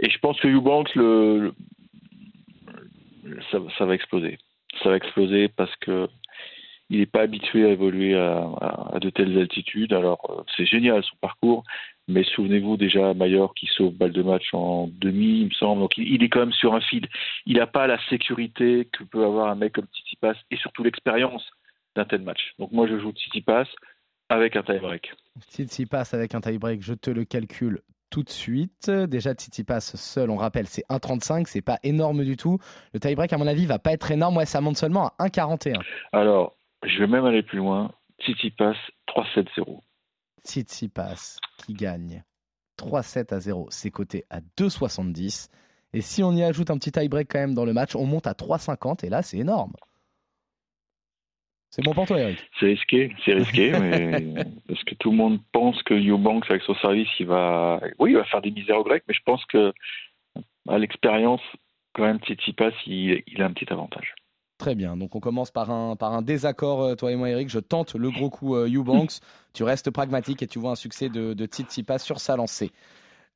Et 0.00 0.10
je 0.10 0.18
pense 0.18 0.38
que 0.40 0.48
Eubanks, 0.48 0.94
le, 0.94 1.54
ça, 3.50 3.84
va 3.84 3.94
exploser. 3.94 4.38
Ça 4.82 4.90
va 4.90 4.96
exploser 4.96 5.48
parce 5.48 5.74
que 5.76 6.08
il 6.90 6.98
n'est 6.98 7.06
pas 7.06 7.22
habitué 7.22 7.64
à 7.64 7.70
évoluer 7.70 8.14
à, 8.14 8.98
de 9.00 9.08
telles 9.10 9.38
altitudes. 9.38 9.92
Alors 9.92 10.20
euh, 10.30 10.42
c'est 10.56 10.66
génial 10.66 11.02
son 11.02 11.16
parcours, 11.16 11.64
mais 12.08 12.24
souvenez-vous 12.24 12.76
déjà 12.76 13.14
Mayor 13.14 13.54
qui 13.54 13.66
sauve 13.66 13.94
balle 13.94 14.12
de 14.12 14.22
match 14.22 14.52
en 14.52 14.88
demi, 15.00 15.40
il 15.40 15.46
me 15.46 15.50
semble. 15.52 15.80
Donc 15.80 15.96
il, 15.96 16.22
est 16.22 16.28
quand 16.28 16.40
même 16.40 16.52
sur 16.52 16.74
un 16.74 16.80
fil. 16.80 17.08
Il 17.46 17.56
n'a 17.56 17.66
pas 17.66 17.86
la 17.86 17.98
sécurité 18.08 18.88
que 18.92 19.02
peut 19.04 19.24
avoir 19.24 19.48
un 19.48 19.54
mec 19.54 19.72
comme 19.72 19.86
Tsitsipas 19.86 20.34
et 20.50 20.56
surtout 20.56 20.84
l'expérience 20.84 21.48
d'un 21.96 22.04
tel 22.04 22.22
match. 22.22 22.52
Donc 22.58 22.70
moi 22.72 22.86
je 22.86 22.98
joue 22.98 23.12
Tsitsipas 23.12 23.66
avec 24.28 24.56
un 24.56 24.62
tie-break. 24.62 25.12
Tsitsipas 25.40 26.10
avec 26.12 26.34
un 26.34 26.40
tie-break, 26.40 26.82
je 26.82 26.94
te 26.94 27.10
le 27.10 27.24
calcule 27.24 27.80
tout 28.10 28.22
de 28.22 28.30
suite. 28.30 28.90
Déjà, 28.90 29.34
passe 29.66 29.96
seul, 29.96 30.30
on 30.30 30.36
rappelle, 30.36 30.66
c'est 30.66 30.84
1,35, 30.88 31.46
c'est 31.46 31.62
pas 31.62 31.78
énorme 31.82 32.24
du 32.24 32.36
tout. 32.36 32.58
Le 32.92 33.00
tie-break, 33.00 33.32
à 33.32 33.38
mon 33.38 33.46
avis, 33.46 33.66
va 33.66 33.78
pas 33.78 33.92
être 33.92 34.10
énorme. 34.10 34.36
Ouais, 34.36 34.46
ça 34.46 34.60
monte 34.60 34.76
seulement 34.76 35.12
à 35.18 35.26
1,41. 35.26 35.80
Alors, 36.12 36.56
je 36.84 36.98
vais 36.98 37.06
même 37.06 37.24
aller 37.24 37.42
plus 37.42 37.58
loin. 37.58 37.92
Tsitsipas 38.20 38.74
3-7-0. 39.08 39.80
Tsitsipas 40.44 41.38
qui 41.58 41.74
gagne 41.74 42.22
3-7 42.78 43.34
à 43.34 43.40
0, 43.40 43.68
c'est 43.70 43.90
coté 43.90 44.24
à 44.30 44.40
2,70. 44.58 45.48
Et 45.92 46.00
si 46.00 46.22
on 46.22 46.32
y 46.32 46.42
ajoute 46.42 46.70
un 46.70 46.78
petit 46.78 46.92
tie-break 46.92 47.28
quand 47.30 47.38
même 47.38 47.54
dans 47.54 47.64
le 47.64 47.72
match, 47.72 47.94
on 47.94 48.04
monte 48.04 48.26
à 48.26 48.32
3,50 48.32 49.04
et 49.04 49.08
là, 49.08 49.22
c'est 49.22 49.38
énorme. 49.38 49.72
C'est 51.74 51.82
bon 51.82 51.92
pour 51.92 52.06
toi, 52.06 52.20
Eric 52.20 52.38
C'est 52.60 52.66
risqué, 52.66 53.12
c'est 53.24 53.32
risqué, 53.32 53.72
mais 53.80 54.44
parce 54.68 54.84
que 54.84 54.94
tout 54.94 55.10
le 55.10 55.16
monde 55.16 55.40
pense 55.50 55.82
que 55.82 55.94
Eubanks, 55.94 56.48
avec 56.48 56.62
son 56.62 56.76
service, 56.76 57.08
il 57.18 57.26
va, 57.26 57.80
oui, 57.98 58.12
il 58.12 58.16
va 58.16 58.22
faire 58.22 58.40
des 58.42 58.52
misères 58.52 58.78
au 58.78 58.84
grec, 58.84 59.02
mais 59.08 59.14
je 59.14 59.22
pense 59.24 59.44
que 59.46 59.72
à 60.68 60.78
l'expérience, 60.78 61.40
quand 61.92 62.04
même, 62.04 62.20
Tsitsipas, 62.20 62.70
il, 62.86 63.24
il 63.26 63.42
a 63.42 63.46
un 63.46 63.52
petit 63.52 63.72
avantage. 63.72 64.14
Très 64.58 64.76
bien. 64.76 64.96
Donc 64.96 65.16
on 65.16 65.20
commence 65.20 65.50
par 65.50 65.72
un, 65.72 65.96
par 65.96 66.12
un 66.12 66.22
désaccord, 66.22 66.82
euh, 66.82 66.94
toi 66.94 67.10
et 67.10 67.16
moi, 67.16 67.28
Eric. 67.28 67.48
Je 67.48 67.58
tente 67.58 67.96
le 67.96 68.08
gros 68.12 68.30
coup 68.30 68.54
euh, 68.54 68.70
Eubanks. 68.72 69.18
tu 69.52 69.64
restes 69.64 69.90
pragmatique 69.90 70.44
et 70.44 70.46
tu 70.46 70.60
vois 70.60 70.70
un 70.70 70.76
succès 70.76 71.08
de, 71.08 71.34
de 71.34 71.46
Tsitsipas 71.46 71.98
sur 71.98 72.20
sa 72.20 72.36
lancée. 72.36 72.70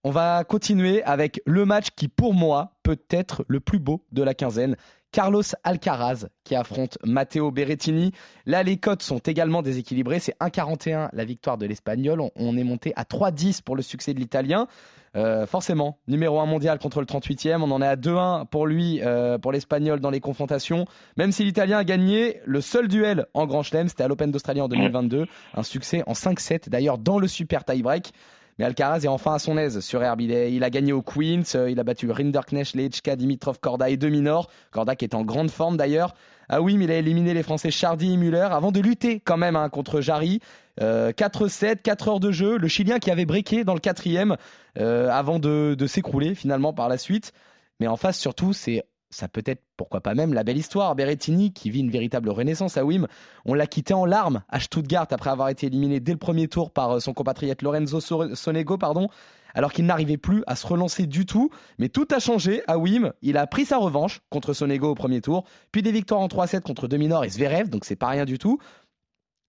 On 0.05 0.11
va 0.11 0.45
continuer 0.45 1.03
avec 1.03 1.41
le 1.45 1.65
match 1.65 1.89
qui, 1.97 2.07
pour 2.07 2.33
moi, 2.33 2.77
peut 2.85 3.01
être 3.11 3.45
le 3.49 3.59
plus 3.59 3.81
beau 3.81 4.05
de 4.13 4.23
la 4.23 4.33
quinzaine. 4.33 4.77
Carlos 5.11 5.43
Alcaraz 5.65 6.27
qui 6.45 6.55
affronte 6.55 6.99
Matteo 7.05 7.51
Berrettini. 7.51 8.13
Là, 8.47 8.63
les 8.63 8.77
cotes 8.77 9.03
sont 9.03 9.19
également 9.19 9.63
déséquilibrées. 9.63 10.21
C'est 10.21 10.37
1,41 10.39 11.09
la 11.13 11.25
victoire 11.25 11.59
de 11.59 11.67
l'Espagnol. 11.67 12.23
On, 12.37 12.57
est 12.57 12.65
monté 12.65 12.93
à 12.95 13.03
3,10 13.03 13.63
pour 13.63 13.75
le 13.75 13.83
succès 13.83 14.15
de 14.15 14.21
l'Italien. 14.21 14.69
Euh, 15.17 15.47
forcément, 15.47 15.99
numéro 16.07 16.39
1 16.39 16.47
mondial 16.47 16.79
contre 16.79 17.01
le 17.01 17.07
38e. 17.07 17.63
On 17.63 17.71
en 17.71 17.83
est 17.83 17.87
à 17.87 17.97
2-1 17.97 18.47
pour 18.47 18.67
lui, 18.67 19.01
euh, 19.03 19.39
pour 19.39 19.51
l'Espagnol 19.51 19.99
dans 19.99 20.11
les 20.11 20.21
confrontations. 20.21 20.85
Même 21.17 21.33
si 21.33 21.45
l'Italien 21.45 21.79
a 21.79 21.85
gagné 21.85 22.41
le 22.45 22.61
seul 22.61 22.87
duel 22.87 23.27
en 23.35 23.47
Grand 23.47 23.63
Chelem, 23.63 23.89
c'était 23.89 24.05
à 24.05 24.09
l'Open 24.09 24.31
d'Australie 24.31 24.61
en 24.61 24.69
2022. 24.69 25.27
Un 25.55 25.63
succès 25.63 26.05
en 26.07 26.13
5-7, 26.13 26.69
d'ailleurs 26.69 26.99
dans 26.99 27.19
le 27.19 27.27
super 27.27 27.65
tie-break. 27.65 28.13
Mais 28.59 28.65
Alcaraz 28.65 29.05
est 29.05 29.09
enfin 29.09 29.35
à 29.35 29.39
son 29.39 29.57
aise 29.57 29.81
sur 29.81 30.03
herbe. 30.03 30.21
Il, 30.21 30.65
a 30.65 30.71
gagné 30.71 30.93
au 30.93 31.03
Queens, 31.03 31.43
euh, 31.55 31.71
il 31.71 31.79
a 31.79 31.85
battu 31.85 32.11
Rinderknecht, 32.11 32.75
Lechka, 32.75 33.15
Dimitrov, 33.15 33.61
Korda 33.61 33.89
et 33.89 33.97
Deminor. 33.97 34.49
Korda 34.73 34.97
qui 34.97 35.05
est 35.05 35.15
en 35.15 35.23
grande 35.23 35.51
forme 35.51 35.77
d'ailleurs. 35.77 36.15
Ah 36.49 36.61
oui, 36.61 36.77
mais 36.77 36.85
il 36.85 36.91
a 36.91 36.97
éliminé 36.97 37.35
les 37.35 37.43
Français 37.43 37.71
Chardy 37.71 38.15
et 38.15 38.17
Muller 38.17 38.49
avant 38.51 38.73
de 38.73 38.81
lutter 38.81 39.21
quand 39.21 39.37
même 39.37 39.55
hein, 39.55 39.69
contre 39.69 40.01
Jarry. 40.01 40.41
4-7, 40.81 40.81
euh, 40.83 41.75
4 41.83 42.09
heures 42.09 42.21
de 42.21 42.33
jeu. 42.33 42.57
Le 42.57 42.69
Chilien 42.69 42.99
qui 42.99 43.11
avait 43.11 43.27
breaké 43.27 43.65
dans 43.65 43.75
le 43.75 43.81
quatrième 43.81 44.37
euh, 44.79 45.09
avant 45.11 45.39
de 45.39 45.87
s'écrouler 45.87 46.35
finalement 46.35 46.73
par 46.73 46.89
la 46.89 46.99
suite. 46.99 47.33
Mais 47.81 47.87
en 47.87 47.97
face 47.97 48.19
surtout, 48.19 48.53
c'est 48.53 48.85
ça 49.11 49.29
peut 49.29 49.43
être, 49.47 49.63
pourquoi 49.77 50.01
pas 50.01 50.15
même, 50.15 50.35
la 50.35 50.45
belle 50.45 50.59
histoire. 50.59 50.95
Berrettini, 50.95 51.53
qui 51.53 51.71
vit 51.71 51.81
une 51.81 51.91
véritable 51.91 52.29
renaissance 52.29 52.77
à 52.77 52.85
Wim, 52.85 53.07
on 53.45 53.55
l'a 53.55 53.67
quitté 53.67 53.95
en 53.95 54.05
larmes 54.05 54.43
à 54.49 54.61
Stuttgart 54.61 55.07
après 55.11 55.31
avoir 55.31 55.49
été 55.49 55.67
éliminé 55.67 56.01
dès 56.01 56.13
le 56.13 56.19
premier 56.19 56.49
tour 56.49 56.71
par 56.71 56.97
euh, 56.97 57.01
son 57.01 57.15
compatriote 57.15 57.63
Lorenzo 57.63 58.01
Sonego, 58.01 58.77
pardon, 58.77 59.09
alors 59.55 59.73
qu'il 59.73 59.87
n'arrivait 59.87 60.19
plus 60.19 60.45
à 60.47 60.57
se 60.57 60.67
relancer 60.67 61.07
du 61.07 61.25
tout. 61.25 61.51
Mais 61.79 61.89
tout 61.89 62.07
a 62.11 62.19
changé 62.19 62.63
à 62.67 62.79
Wim. 62.79 63.13
Il 63.23 63.37
a 63.39 63.47
pris 63.47 63.65
sa 63.65 63.79
revanche 63.79 64.21
contre 64.31 64.53
Sonego 64.53 64.91
au 64.91 64.95
premier 64.95 65.21
tour, 65.21 65.45
puis 65.73 65.83
des 65.83 65.93
victoires 65.93 66.21
en 66.21 66.29
3-7 66.29 66.61
contre 66.61 66.87
Dominor 66.87 67.25
et 67.25 67.31
Zverev, 67.31 67.71
donc 67.71 67.85
c'est 67.85 67.97
pas 67.97 68.09
rien 68.09 68.25
du 68.25 68.39
tout. 68.39 68.59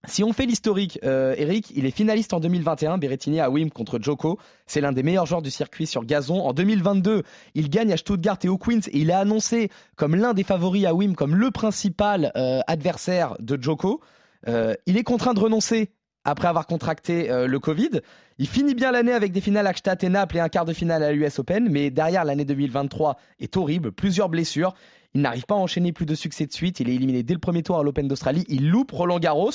Si 0.08 0.24
on 0.24 0.32
fait 0.32 0.46
l'historique, 0.46 0.98
euh, 1.04 1.36
Eric, 1.38 1.74
il 1.76 1.86
est 1.86 1.92
finaliste 1.92 2.34
en 2.34 2.40
2021, 2.40 2.98
Berrettini 2.98 3.42
à 3.42 3.50
Wim 3.50 3.70
contre 3.70 4.00
Joko. 4.02 4.40
C'est 4.66 4.80
l'un 4.80 4.94
des 4.94 5.04
meilleurs 5.04 5.26
joueurs 5.26 5.42
du 5.42 5.52
circuit 5.52 5.88
sur 5.88 6.06
gazon. 6.06 6.40
En 6.42 6.54
2022, 6.54 7.24
il 7.54 7.70
gagne 7.70 7.92
à 7.92 7.98
Stuttgart 7.98 8.38
et 8.44 8.48
au 8.48 8.58
Queens 8.58 8.80
et 8.88 9.00
il 9.00 9.10
est 9.10 9.14
annoncé 9.14 9.70
comme 9.98 10.16
l'un 10.16 10.34
des 10.34 10.44
favoris 10.44 10.86
à 10.86 10.94
Wim, 10.94 11.16
comme 11.16 11.36
le 11.36 11.52
principal 11.52 12.32
euh, 12.38 12.62
adversaire 12.68 13.36
de 13.40 13.62
Joko. 13.62 14.00
Euh, 14.48 14.74
il 14.86 14.96
est 14.96 15.04
contraint 15.04 15.34
de 15.34 15.42
renoncer 15.42 15.92
après 16.24 16.48
avoir 16.48 16.66
contracté 16.66 17.30
le 17.30 17.60
Covid. 17.60 18.02
Il 18.38 18.48
finit 18.48 18.76
bien 18.76 18.92
l'année 18.92 19.14
avec 19.14 19.32
des 19.32 19.42
finales 19.42 19.66
à 19.66 19.72
Gstaad 19.72 20.04
et 20.04 20.10
Naples 20.10 20.38
et 20.38 20.40
un 20.42 20.50
quart 20.50 20.66
de 20.66 20.74
finale 20.74 21.02
à 21.02 21.12
l'US 21.14 21.40
Open, 21.40 21.70
mais 21.72 21.92
derrière 21.92 22.26
l'année 22.26 22.46
2023 22.46 23.18
est 23.40 23.56
horrible, 23.56 23.94
plusieurs 23.94 24.28
blessures. 24.28 24.74
Il 25.16 25.22
n'arrive 25.22 25.46
pas 25.46 25.56
à 25.56 25.58
enchaîner 25.58 25.92
plus 25.92 26.06
de 26.06 26.14
succès 26.14 26.46
de 26.46 26.54
suite. 26.54 26.80
Il 26.80 26.90
est 26.90 26.96
éliminé 26.96 27.24
dès 27.24 27.34
le 27.34 27.40
premier 27.40 27.64
tour 27.64 27.80
à 27.80 27.84
l'Open 27.84 28.08
d'Australie. 28.08 28.46
Il 28.48 28.70
loupe 28.70 28.92
Roland 28.92 29.20
Garros. 29.20 29.52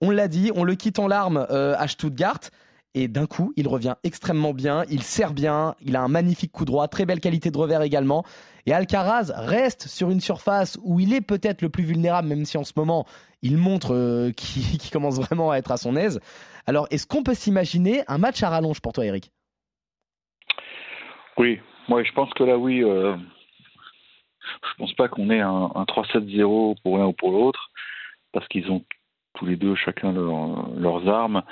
On 0.00 0.10
l'a 0.10 0.28
dit, 0.28 0.50
on 0.54 0.64
le 0.64 0.74
quitte 0.74 0.98
en 0.98 1.08
larmes 1.08 1.46
euh, 1.50 1.74
à 1.78 1.88
Stuttgart. 1.88 2.40
Et 2.96 3.08
d'un 3.08 3.26
coup, 3.26 3.52
il 3.56 3.66
revient 3.66 3.96
extrêmement 4.04 4.54
bien, 4.54 4.84
il 4.88 5.02
sert 5.02 5.32
bien, 5.32 5.74
il 5.80 5.96
a 5.96 6.02
un 6.02 6.06
magnifique 6.06 6.52
coup 6.52 6.64
droit, 6.64 6.86
très 6.86 7.06
belle 7.06 7.18
qualité 7.18 7.50
de 7.50 7.58
revers 7.58 7.82
également. 7.82 8.24
Et 8.66 8.72
Alcaraz 8.72 9.32
reste 9.34 9.88
sur 9.88 10.10
une 10.10 10.20
surface 10.20 10.78
où 10.84 11.00
il 11.00 11.12
est 11.12 11.20
peut-être 11.20 11.60
le 11.60 11.70
plus 11.70 11.82
vulnérable, 11.82 12.28
même 12.28 12.44
si 12.44 12.56
en 12.56 12.62
ce 12.62 12.72
moment, 12.76 13.04
il 13.42 13.56
montre 13.56 13.94
euh, 13.94 14.30
qu'il 14.36 14.90
commence 14.92 15.16
vraiment 15.16 15.50
à 15.50 15.56
être 15.56 15.72
à 15.72 15.76
son 15.76 15.96
aise. 15.96 16.20
Alors, 16.66 16.86
est-ce 16.92 17.06
qu'on 17.06 17.24
peut 17.24 17.34
s'imaginer 17.34 18.04
un 18.06 18.18
match 18.18 18.42
à 18.44 18.48
rallonge 18.48 18.80
pour 18.80 18.92
toi, 18.92 19.04
Eric? 19.04 19.32
Oui, 21.36 21.60
moi 21.88 22.04
je 22.04 22.12
pense 22.12 22.32
que 22.34 22.44
là, 22.44 22.56
oui. 22.56 22.84
Euh, 22.84 23.16
je 24.40 24.74
pense 24.78 24.92
pas 24.94 25.08
qu'on 25.08 25.30
ait 25.30 25.40
un, 25.40 25.70
un 25.74 25.84
3-7-0 25.84 26.76
pour 26.82 26.98
l'un 26.98 27.06
ou 27.06 27.12
pour 27.12 27.32
l'autre, 27.32 27.70
parce 28.32 28.46
qu'ils 28.46 28.70
ont 28.70 28.84
tous 29.34 29.46
les 29.46 29.56
deux 29.56 29.74
chacun 29.74 30.12
leurs 30.12 31.08
armes. 31.08 31.42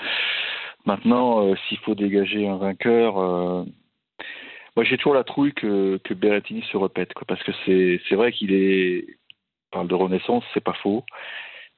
Maintenant, 0.85 1.47
euh, 1.47 1.55
s'il 1.69 1.79
faut 1.79 1.95
dégager 1.95 2.49
un 2.49 2.57
vainqueur, 2.57 3.19
euh, 3.19 3.65
moi 4.77 4.85
j'ai 4.85 4.97
toujours 4.97 5.15
la 5.15 5.25
trouille 5.25 5.53
que, 5.53 5.99
que 5.99 6.15
se 6.15 6.77
répète, 6.77 7.13
parce 7.29 7.43
que 7.43 7.53
c'est 7.65 8.15
vrai 8.15 8.33
qu'il 8.33 8.53
est 8.53 9.07
on 9.73 9.77
parle 9.77 9.89
de 9.89 9.95
renaissance, 9.95 10.45
c'est 10.53 10.63
pas 10.63 10.75
faux, 10.83 11.05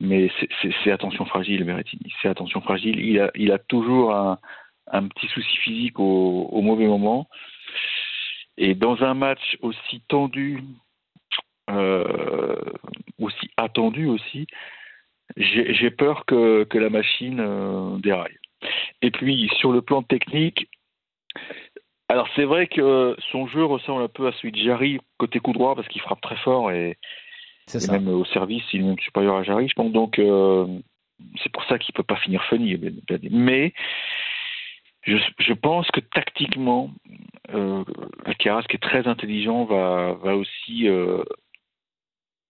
mais 0.00 0.30
c'est 0.82 0.90
attention 0.90 1.24
fragile 1.26 1.64
Berrettini, 1.64 2.12
c'est 2.20 2.28
attention 2.28 2.60
fragile. 2.60 2.98
Il 2.98 3.20
a 3.20 3.30
il 3.36 3.52
a 3.52 3.58
toujours 3.58 4.12
un, 4.14 4.38
petit 5.08 5.28
souci 5.28 5.56
physique 5.58 6.00
au, 6.00 6.48
au 6.50 6.60
mauvais 6.62 6.86
moment. 6.86 7.28
Et 8.56 8.74
dans 8.74 9.02
un 9.02 9.14
match 9.14 9.56
aussi 9.62 10.00
tendu, 10.08 10.62
euh, 11.70 12.56
aussi 13.18 13.50
attendu 13.56 14.06
aussi, 14.06 14.46
j'ai 15.36 15.90
peur 15.90 16.24
que, 16.26 16.64
que, 16.64 16.78
la 16.78 16.90
machine 16.90 17.40
euh, 17.40 17.96
déraille. 17.98 18.36
Et 19.02 19.10
puis, 19.10 19.50
sur 19.58 19.72
le 19.72 19.82
plan 19.82 20.02
technique, 20.02 20.68
alors 22.08 22.28
c'est 22.36 22.44
vrai 22.44 22.66
que 22.66 23.16
son 23.32 23.46
jeu 23.46 23.64
ressemble 23.64 24.02
un 24.02 24.08
peu 24.08 24.26
à 24.26 24.32
celui 24.32 24.52
de 24.52 24.58
Jarry 24.58 25.00
côté 25.18 25.40
coup 25.40 25.52
droit 25.52 25.74
parce 25.74 25.88
qu'il 25.88 26.02
frappe 26.02 26.20
très 26.20 26.36
fort 26.36 26.70
et, 26.70 26.98
et 27.74 27.90
même 27.90 28.08
au 28.08 28.24
service 28.26 28.62
il 28.72 28.80
est 28.80 28.84
même 28.84 28.98
supérieur 28.98 29.36
à 29.36 29.42
Jarry. 29.42 29.68
Je 29.68 29.74
pense 29.74 29.90
donc 29.90 30.18
euh, 30.18 30.66
c'est 31.42 31.50
pour 31.50 31.64
ça 31.64 31.78
qu'il 31.78 31.94
peut 31.94 32.02
pas 32.02 32.16
finir 32.16 32.44
funny. 32.44 32.78
Mais 33.30 33.72
je, 35.02 35.16
je 35.38 35.52
pense 35.52 35.86
que 35.90 36.00
tactiquement, 36.00 36.90
euh, 37.54 37.84
Alcaraz 38.24 38.62
qui 38.68 38.76
est 38.76 38.82
très 38.82 39.06
intelligent 39.06 39.64
va, 39.64 40.14
va 40.22 40.36
aussi 40.36 40.88
euh, 40.88 41.22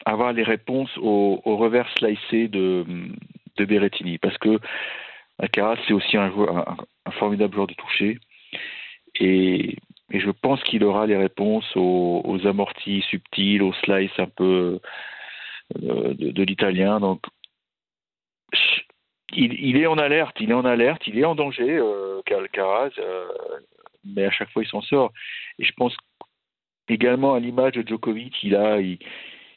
avoir 0.04 0.32
les 0.32 0.42
réponses 0.42 0.90
au, 0.98 1.40
revers 1.44 1.88
slicé 1.96 2.48
de, 2.48 2.84
de 3.56 3.64
Berrettini 3.64 4.18
parce 4.18 4.36
que 4.38 4.58
Alcaraz, 5.38 5.78
c'est 5.86 5.94
aussi 5.94 6.16
un, 6.16 6.32
formidable 7.18 7.54
joueur 7.54 7.66
de 7.66 7.74
toucher. 7.74 8.18
Et, 9.20 9.76
je 10.10 10.30
pense 10.30 10.62
qu'il 10.62 10.84
aura 10.84 11.06
les 11.06 11.16
réponses 11.16 11.68
aux, 11.74 12.38
amortis 12.46 13.02
subtils, 13.10 13.62
aux 13.62 13.72
slices 13.72 14.16
un 14.18 14.28
peu 14.28 14.78
euh, 15.82 16.14
de, 16.14 16.42
l'italien. 16.44 17.00
Donc, 17.00 17.22
il, 19.32 19.76
est 19.76 19.86
en 19.86 19.98
alerte, 19.98 20.36
il 20.38 20.50
est 20.50 20.54
en 20.54 20.64
alerte, 20.64 21.02
il 21.08 21.18
est 21.18 21.24
en 21.24 21.34
danger, 21.34 21.78
euh, 21.78 22.20
Alcaraz, 22.30 22.90
euh, 22.98 23.26
mais 24.04 24.24
à 24.24 24.30
chaque 24.30 24.50
fois 24.50 24.62
il 24.62 24.68
s'en 24.68 24.82
sort. 24.82 25.10
Et 25.58 25.64
je 25.64 25.72
pense 25.72 25.96
également 26.88 27.34
à 27.34 27.40
l'image 27.40 27.72
de 27.72 27.82
Djokovic, 27.86 28.40
il 28.44 28.54
a, 28.54 28.78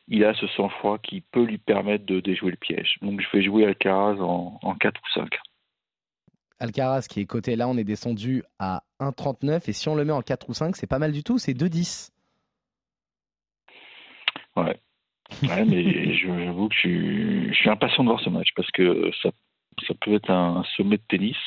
il 0.07 0.23
a 0.23 0.33
ce 0.33 0.47
sang-froid 0.47 0.99
qui 0.99 1.21
peut 1.21 1.43
lui 1.43 1.57
permettre 1.57 2.05
de 2.05 2.19
déjouer 2.19 2.51
le 2.51 2.57
piège. 2.57 2.97
Donc 3.01 3.21
je 3.21 3.27
vais 3.33 3.43
jouer 3.43 3.65
Alcaraz 3.65 4.19
en, 4.21 4.59
en 4.61 4.75
4 4.75 4.99
ou 4.99 5.13
5. 5.13 5.37
Alcaraz 6.59 7.07
qui 7.09 7.21
est 7.21 7.25
coté 7.25 7.55
là, 7.55 7.67
on 7.67 7.77
est 7.77 7.83
descendu 7.83 8.43
à 8.57 8.83
1,39 8.99 9.69
et 9.69 9.73
si 9.73 9.89
on 9.89 9.95
le 9.95 10.05
met 10.05 10.13
en 10.13 10.21
4 10.21 10.49
ou 10.49 10.53
5, 10.53 10.75
c'est 10.75 10.87
pas 10.87 10.99
mal 10.99 11.11
du 11.11 11.23
tout, 11.23 11.37
c'est 11.37 11.53
2,10. 11.53 12.11
Ouais. 14.55 14.79
ouais 15.43 15.65
mais 15.65 16.15
j'avoue 16.17 16.69
que 16.69 16.75
je 16.75 16.79
suis, 16.79 17.47
je 17.49 17.53
suis, 17.53 17.69
impatient 17.69 18.03
de 18.03 18.09
voir 18.09 18.21
ce 18.21 18.29
match 18.29 18.49
parce 18.55 18.71
que 18.71 19.11
ça, 19.21 19.29
ça 19.87 19.93
peut 20.01 20.15
être 20.15 20.31
un, 20.31 20.63
sommet 20.75 20.97
de 20.97 21.03
tennis. 21.07 21.37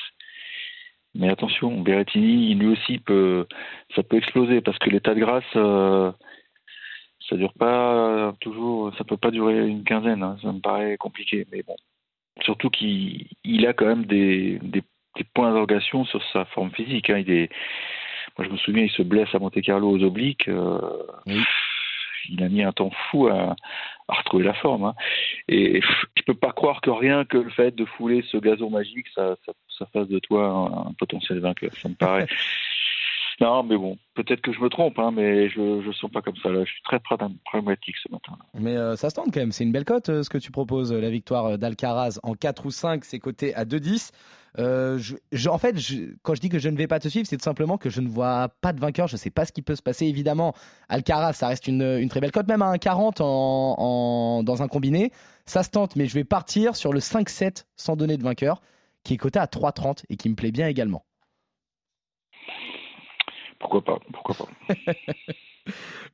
Mais 1.16 1.28
attention, 1.28 1.80
Berrettini, 1.80 2.54
lui 2.54 2.68
aussi 2.68 2.98
peut, 2.98 3.48
ça 3.96 4.04
peut 4.04 4.16
exploser 4.16 4.60
parce 4.60 4.78
que 4.78 4.90
l'état 4.90 5.12
de 5.12 5.18
grâce, 5.18 5.42
euh, 5.56 6.12
ça 7.30 7.36
dure 7.36 7.54
pas 7.54 8.34
toujours, 8.40 8.94
ça 8.98 9.04
peut 9.04 9.16
pas 9.16 9.30
durer 9.30 9.66
une 9.66 9.84
quinzaine. 9.84 10.22
Hein, 10.22 10.36
ça 10.42 10.52
me 10.52 10.60
paraît 10.60 10.98
compliqué, 10.98 11.46
mais 11.50 11.62
bon. 11.62 11.76
Surtout 12.42 12.68
qu'il 12.68 13.26
il 13.44 13.66
a 13.66 13.72
quand 13.72 13.86
même 13.86 14.04
des, 14.04 14.58
des 14.62 14.82
des 15.16 15.24
points 15.24 15.48
d'interrogation 15.48 16.04
sur 16.04 16.22
sa 16.32 16.44
forme 16.46 16.70
physique. 16.70 17.10
Hein. 17.10 17.18
Il 17.18 17.30
est, 17.30 17.50
moi, 18.38 18.46
je 18.46 18.52
me 18.52 18.56
souviens, 18.58 18.84
il 18.84 18.90
se 18.90 19.02
blesse 19.02 19.34
à 19.34 19.38
Monte 19.38 19.60
Carlo 19.60 19.90
aux 19.90 20.02
obliques. 20.02 20.48
Euh, 20.48 20.80
oui. 21.26 21.42
Il 22.28 22.42
a 22.42 22.48
mis 22.48 22.62
un 22.62 22.72
temps 22.72 22.90
fou 23.10 23.28
à, 23.28 23.56
à 24.08 24.14
retrouver 24.14 24.44
la 24.44 24.54
forme. 24.54 24.84
Hein. 24.84 24.94
Et 25.48 25.80
je 25.80 26.22
peux 26.22 26.34
pas 26.34 26.52
croire 26.52 26.80
que 26.80 26.90
rien 26.90 27.24
que 27.24 27.38
le 27.38 27.50
fait 27.50 27.74
de 27.74 27.84
fouler 27.84 28.22
ce 28.30 28.36
gazon 28.36 28.70
magique, 28.70 29.08
ça, 29.14 29.36
ça, 29.44 29.52
ça 29.78 29.86
fasse 29.86 30.06
de 30.08 30.18
toi 30.18 30.46
un, 30.46 30.90
un 30.90 30.92
potentiel 30.98 31.40
vainqueur. 31.40 31.72
Ça 31.74 31.88
me 31.88 31.94
paraît. 31.94 32.26
Non, 33.40 33.62
mais 33.62 33.78
bon, 33.78 33.96
peut-être 34.14 34.42
que 34.42 34.52
je 34.52 34.60
me 34.60 34.68
trompe, 34.68 34.98
hein, 34.98 35.12
mais 35.12 35.48
je 35.48 35.60
ne 35.60 35.92
sens 35.92 36.10
pas 36.10 36.20
comme 36.20 36.36
ça. 36.42 36.50
Là. 36.50 36.62
Je 36.64 36.70
suis 36.70 36.82
très 36.82 37.00
pragmatique 37.00 37.96
ce 38.02 38.12
matin. 38.12 38.36
Mais 38.52 38.76
euh, 38.76 38.96
ça 38.96 39.08
se 39.08 39.14
tente 39.14 39.32
quand 39.32 39.40
même. 39.40 39.50
C'est 39.50 39.64
une 39.64 39.72
belle 39.72 39.86
cote 39.86 40.10
euh, 40.10 40.22
ce 40.22 40.28
que 40.28 40.36
tu 40.36 40.50
proposes. 40.50 40.92
La 40.92 41.08
victoire 41.08 41.56
d'Alcaraz 41.56 42.18
en 42.22 42.34
4 42.34 42.66
ou 42.66 42.70
5, 42.70 43.02
c'est 43.02 43.18
coté 43.18 43.54
à 43.54 43.64
2-10. 43.64 44.10
Euh, 44.58 44.98
je, 44.98 45.16
je, 45.32 45.48
en 45.48 45.56
fait, 45.56 45.74
quand 46.22 46.34
je 46.34 46.40
dis 46.40 46.50
que 46.50 46.58
je 46.58 46.68
ne 46.68 46.76
vais 46.76 46.86
pas 46.86 46.98
te 46.98 47.08
suivre, 47.08 47.26
c'est 47.26 47.38
tout 47.38 47.44
simplement 47.44 47.78
que 47.78 47.88
je 47.88 48.02
ne 48.02 48.08
vois 48.08 48.50
pas 48.60 48.74
de 48.74 48.80
vainqueur. 48.80 49.06
Je 49.06 49.14
ne 49.14 49.18
sais 49.18 49.30
pas 49.30 49.46
ce 49.46 49.52
qui 49.52 49.62
peut 49.62 49.76
se 49.76 49.82
passer. 49.82 50.04
Évidemment, 50.04 50.52
Alcaraz, 50.90 51.32
ça 51.32 51.48
reste 51.48 51.66
une, 51.66 51.82
une 51.82 52.10
très 52.10 52.20
belle 52.20 52.32
cote, 52.32 52.46
même 52.46 52.60
à 52.60 52.74
1,40 52.74 53.22
en, 53.22 53.74
en, 53.78 54.42
dans 54.42 54.62
un 54.62 54.68
combiné. 54.68 55.12
Ça 55.46 55.62
se 55.62 55.70
tente, 55.70 55.96
mais 55.96 56.04
je 56.04 56.14
vais 56.14 56.24
partir 56.24 56.76
sur 56.76 56.92
le 56.92 57.00
5-7 57.00 57.64
sans 57.76 57.96
donner 57.96 58.18
de 58.18 58.22
vainqueur, 58.22 58.60
qui 59.02 59.14
est 59.14 59.16
coté 59.16 59.38
à 59.38 59.46
3,30 59.46 60.04
et 60.10 60.16
qui 60.16 60.28
me 60.28 60.34
plaît 60.34 60.52
bien 60.52 60.66
également. 60.66 61.04
Pourquoi 63.60 63.84
pas 63.84 63.98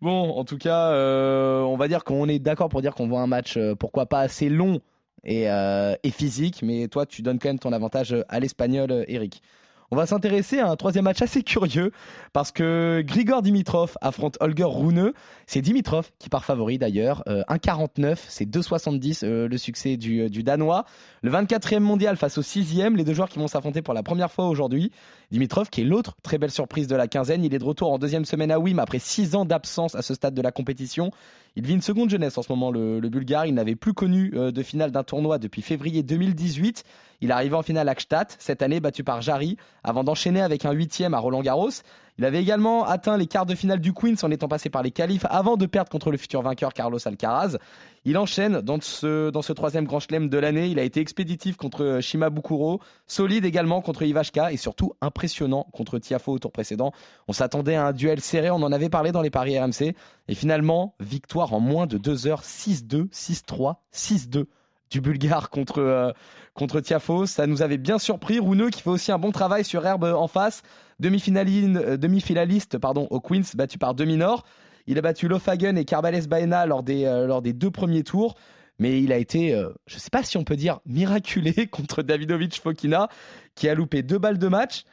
Bon, 0.02 0.30
en 0.36 0.44
tout 0.44 0.58
cas, 0.58 0.90
euh, 0.90 1.62
on 1.62 1.76
va 1.76 1.88
dire 1.88 2.04
qu'on 2.04 2.28
est 2.28 2.38
d'accord 2.38 2.68
pour 2.68 2.82
dire 2.82 2.94
qu'on 2.94 3.08
voit 3.08 3.20
un 3.20 3.26
match, 3.26 3.56
euh, 3.56 3.74
pourquoi 3.74 4.04
pas 4.04 4.20
assez 4.20 4.50
long 4.50 4.80
et, 5.24 5.50
euh, 5.50 5.94
et, 6.02 6.10
physique, 6.10 6.62
mais 6.62 6.88
toi, 6.88 7.06
tu 7.06 7.22
donnes 7.22 7.38
quand 7.38 7.48
même 7.48 7.58
ton 7.58 7.72
avantage 7.72 8.14
à 8.28 8.40
l'espagnol, 8.40 9.04
Eric. 9.08 9.42
On 9.90 9.96
va 9.96 10.06
s'intéresser 10.06 10.58
à 10.58 10.68
un 10.68 10.76
troisième 10.76 11.04
match 11.04 11.22
assez 11.22 11.42
curieux 11.42 11.92
parce 12.32 12.50
que 12.50 13.02
Grigor 13.06 13.42
Dimitrov 13.42 13.96
affronte 14.00 14.36
Holger 14.40 14.64
Rune. 14.64 15.12
C'est 15.46 15.60
Dimitrov 15.60 16.10
qui 16.18 16.28
part 16.28 16.44
favori 16.44 16.78
d'ailleurs. 16.78 17.22
Euh, 17.28 17.42
1,49, 17.48 18.18
c'est 18.28 18.46
2,70 18.46 19.24
euh, 19.24 19.48
le 19.48 19.58
succès 19.58 19.96
du, 19.96 20.28
du, 20.28 20.42
Danois. 20.42 20.84
Le 21.22 21.30
24e 21.30 21.78
mondial 21.78 22.16
face 22.16 22.38
au 22.38 22.42
6e, 22.42 22.96
les 22.96 23.04
deux 23.04 23.14
joueurs 23.14 23.28
qui 23.28 23.38
vont 23.38 23.46
s'affronter 23.46 23.80
pour 23.80 23.94
la 23.94 24.02
première 24.02 24.32
fois 24.32 24.48
aujourd'hui. 24.48 24.90
Dimitrov 25.30 25.70
qui 25.70 25.82
est 25.82 25.84
l'autre 25.84 26.16
très 26.22 26.38
belle 26.38 26.50
surprise 26.50 26.88
de 26.88 26.96
la 26.96 27.06
quinzaine. 27.06 27.44
Il 27.44 27.54
est 27.54 27.58
de 27.58 27.64
retour 27.64 27.92
en 27.92 27.98
deuxième 27.98 28.24
semaine 28.24 28.50
à 28.50 28.58
Wim 28.58 28.80
après 28.80 28.98
6 28.98 29.36
ans 29.36 29.44
d'absence 29.44 29.94
à 29.94 30.02
ce 30.02 30.14
stade 30.14 30.34
de 30.34 30.42
la 30.42 30.50
compétition. 30.50 31.12
Il 31.56 31.64
vit 31.64 31.72
une 31.72 31.82
seconde 31.82 32.10
jeunesse 32.10 32.36
en 32.36 32.42
ce 32.42 32.52
moment, 32.52 32.70
le, 32.70 33.00
Bulgare. 33.08 33.46
Il 33.46 33.54
n'avait 33.54 33.76
plus 33.76 33.94
connu 33.94 34.32
euh, 34.34 34.50
de 34.50 34.62
finale 34.62 34.90
d'un 34.90 35.04
tournoi 35.04 35.38
depuis 35.38 35.62
février 35.62 36.02
2018. 36.02 36.84
Il 37.20 37.32
arrivé 37.32 37.54
en 37.54 37.62
finale 37.62 37.88
à 37.88 37.94
Gstaad, 37.94 38.28
cette 38.38 38.62
année 38.62 38.80
battu 38.80 39.04
par 39.04 39.22
Jarry, 39.22 39.56
avant 39.82 40.04
d'enchaîner 40.04 40.40
avec 40.40 40.64
un 40.64 40.72
huitième 40.72 41.14
à 41.14 41.18
Roland 41.18 41.42
Garros. 41.42 41.70
Il 42.18 42.24
avait 42.24 42.40
également 42.40 42.84
atteint 42.86 43.18
les 43.18 43.26
quarts 43.26 43.44
de 43.44 43.54
finale 43.54 43.80
du 43.80 43.92
Queens 43.92 44.16
en 44.22 44.30
étant 44.30 44.48
passé 44.48 44.70
par 44.70 44.82
les 44.82 44.90
qualifs 44.90 45.26
avant 45.28 45.56
de 45.56 45.66
perdre 45.66 45.90
contre 45.90 46.10
le 46.10 46.16
futur 46.16 46.40
vainqueur 46.40 46.72
Carlos 46.72 46.98
Alcaraz. 47.04 47.58
Il 48.06 48.16
enchaîne 48.16 48.62
dans 48.62 48.80
ce, 48.80 49.52
troisième 49.52 49.84
grand 49.84 50.00
chelem 50.00 50.30
de 50.30 50.38
l'année. 50.38 50.68
Il 50.68 50.78
a 50.78 50.82
été 50.82 51.00
expéditif 51.00 51.56
contre 51.56 51.98
Shima 52.00 52.30
Bukuro, 52.30 52.80
solide 53.06 53.44
également 53.44 53.82
contre 53.82 54.02
Ivashka 54.02 54.50
et 54.52 54.56
surtout 54.56 54.94
impressionnant 55.02 55.66
contre 55.72 55.98
Tiafo 55.98 56.32
au 56.32 56.38
tour 56.38 56.52
précédent. 56.52 56.92
On 57.28 57.34
s'attendait 57.34 57.74
à 57.74 57.86
un 57.86 57.92
duel 57.92 58.20
serré, 58.20 58.50
on 58.50 58.62
en 58.62 58.72
avait 58.72 58.88
parlé 58.88 59.12
dans 59.12 59.22
les 59.22 59.30
paris 59.30 59.58
RMC. 59.58 59.94
Et 60.28 60.34
finalement, 60.34 60.94
victoire 61.00 61.52
en 61.52 61.60
moins 61.60 61.86
de 61.86 61.98
deux 61.98 62.26
heures, 62.26 62.42
6-2, 62.42 63.10
6-3, 63.10 63.74
6-2 63.92 64.46
du 64.90 65.00
Bulgare 65.00 65.50
contre, 65.50 66.14
contre 66.54 66.80
Tiafo. 66.80 67.26
Ça 67.26 67.46
nous 67.46 67.62
avait 67.62 67.78
bien 67.78 67.98
surpris. 67.98 68.38
Rouneux 68.38 68.70
qui 68.70 68.82
fait 68.82 68.90
aussi 68.90 69.12
un 69.12 69.18
bon 69.18 69.32
travail 69.32 69.64
sur 69.64 69.86
herbe 69.86 70.04
en 70.04 70.28
face. 70.28 70.62
Demi-finaliste 71.00 72.78
pardon, 72.78 73.06
au 73.10 73.20
Queens, 73.20 73.42
battu 73.54 73.78
par 73.78 73.94
Demi-Nord. 73.94 74.44
Il 74.86 74.98
a 74.98 75.00
battu 75.00 75.28
Lofagen 75.28 75.76
et 75.76 75.84
Carbales 75.84 76.26
Baena 76.28 76.66
lors 76.66 76.82
des, 76.82 77.04
lors 77.26 77.42
des 77.42 77.52
deux 77.52 77.70
premiers 77.70 78.04
tours 78.04 78.36
mais 78.78 79.02
il 79.02 79.12
a 79.12 79.16
été, 79.16 79.52
je 79.86 79.94
ne 79.94 80.00
sais 80.00 80.10
pas 80.10 80.22
si 80.22 80.36
on 80.36 80.44
peut 80.44 80.56
dire 80.56 80.80
miraculé 80.84 81.66
contre 81.70 82.02
Davidovic 82.02 82.60
Fokina, 82.60 83.08
qui 83.54 83.68
a 83.68 83.74
loupé 83.74 84.02
deux 84.02 84.18
balles 84.18 84.38
de 84.38 84.48
match. 84.48 84.84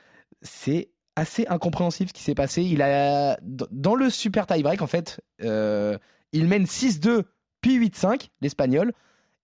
C'est 0.42 0.90
assez 1.16 1.46
incompréhensible 1.48 2.10
ce 2.10 2.14
qui 2.14 2.24
s'est 2.24 2.36
passé. 2.36 2.64
Il 2.64 2.82
a 2.82 3.38
dans 3.42 3.96
le 3.96 4.10
super 4.10 4.48
tie-break 4.48 4.82
en 4.82 4.88
fait, 4.88 5.22
euh, 5.42 5.98
il 6.32 6.48
mène 6.48 6.66
6-2 6.66 7.24
puis 7.62 7.80
8-5 7.80 8.30
l'espagnol 8.42 8.94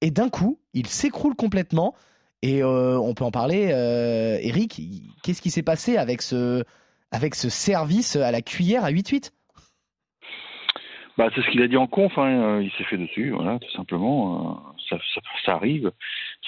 et 0.02 0.12
d'un 0.12 0.30
coup, 0.30 0.60
il 0.74 0.88
s'écroule 0.88 1.36
complètement 1.36 1.96
et 2.42 2.64
euh, 2.64 2.98
on 2.98 3.14
peut 3.14 3.26
en 3.26 3.32
parler 3.32 3.72
euh, 3.72 4.38
Eric, 4.42 4.82
qu'est-ce 5.24 5.42
qui 5.42 5.52
s'est 5.52 5.64
passé 5.64 5.98
avec 5.98 6.22
ce 6.22 6.64
avec 7.12 7.36
ce 7.36 7.50
service 7.50 8.16
à 8.16 8.32
la 8.32 8.42
cuillère 8.42 8.84
à 8.84 8.92
8-8 8.92 9.32
bah, 11.18 11.30
c'est 11.36 11.42
ce 11.42 11.50
qu'il 11.50 11.62
a 11.62 11.68
dit 11.68 11.76
en 11.76 11.86
conf, 11.86 12.18
hein. 12.18 12.62
il 12.62 12.72
s'est 12.78 12.86
fait 12.86 12.96
dessus, 12.96 13.32
voilà, 13.32 13.60
tout 13.60 13.72
simplement. 13.72 14.64
Ça, 14.88 14.98
ça, 15.46 15.52
arrive, 15.52 15.92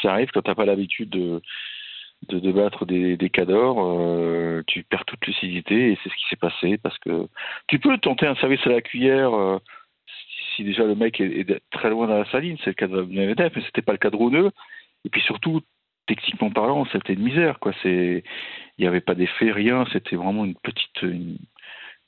ça 0.01 0.13
arrive 0.13 0.29
quand 0.34 0.43
t'as 0.43 0.55
pas 0.55 0.63
l'habitude 0.63 1.10
de, 1.10 1.41
de 2.29 2.39
débattre 2.39 2.86
des, 2.86 3.17
des 3.17 3.29
cadors, 3.29 3.77
euh, 3.79 4.63
tu 4.67 4.84
perds 4.84 5.05
toute 5.05 5.25
lucidité 5.25 5.91
et 5.91 5.98
c'est 6.01 6.10
ce 6.10 6.15
qui 6.15 6.25
s'est 6.29 6.36
passé 6.36 6.77
parce 6.77 6.98
que 7.00 7.27
tu 7.67 7.79
peux 7.79 7.98
tenter 7.98 8.27
un 8.27 8.36
service 8.36 8.65
à 8.65 8.70
la 8.70 8.81
cuillère 8.81 9.34
euh, 9.34 9.60
si 10.55 10.63
déjà 10.63 10.84
le 10.84 10.96
mec 10.96 11.20
est, 11.20 11.62
très 11.72 11.89
loin 11.89 12.08
dans 12.08 12.17
la 12.17 12.29
saline, 12.31 12.58
c'est 12.63 12.72
le 12.72 12.75
cas 12.75 12.88
de 12.88 13.01
Medvedev, 13.01 13.51
mais 13.55 13.63
c'était 13.65 13.81
pas 13.81 13.93
le 13.93 13.98
cas 13.98 14.10
de. 14.10 14.51
Et 15.05 15.10
puis 15.10 15.22
surtout, 15.22 15.62
techniquement 16.08 16.51
parlant, 16.51 16.86
c'était 16.91 17.13
une 17.13 17.24
misère, 17.24 17.60
quoi. 17.60 17.74
C'est, 17.84 18.24
il 18.77 18.81
n'y 18.81 18.88
avait 18.88 19.01
pas 19.01 19.15
d'effet, 19.15 19.51
rien. 19.51 19.86
C'était 19.91 20.15
vraiment 20.15 20.46
une 20.46 20.55
petite, 20.55 21.01
une 21.01 21.38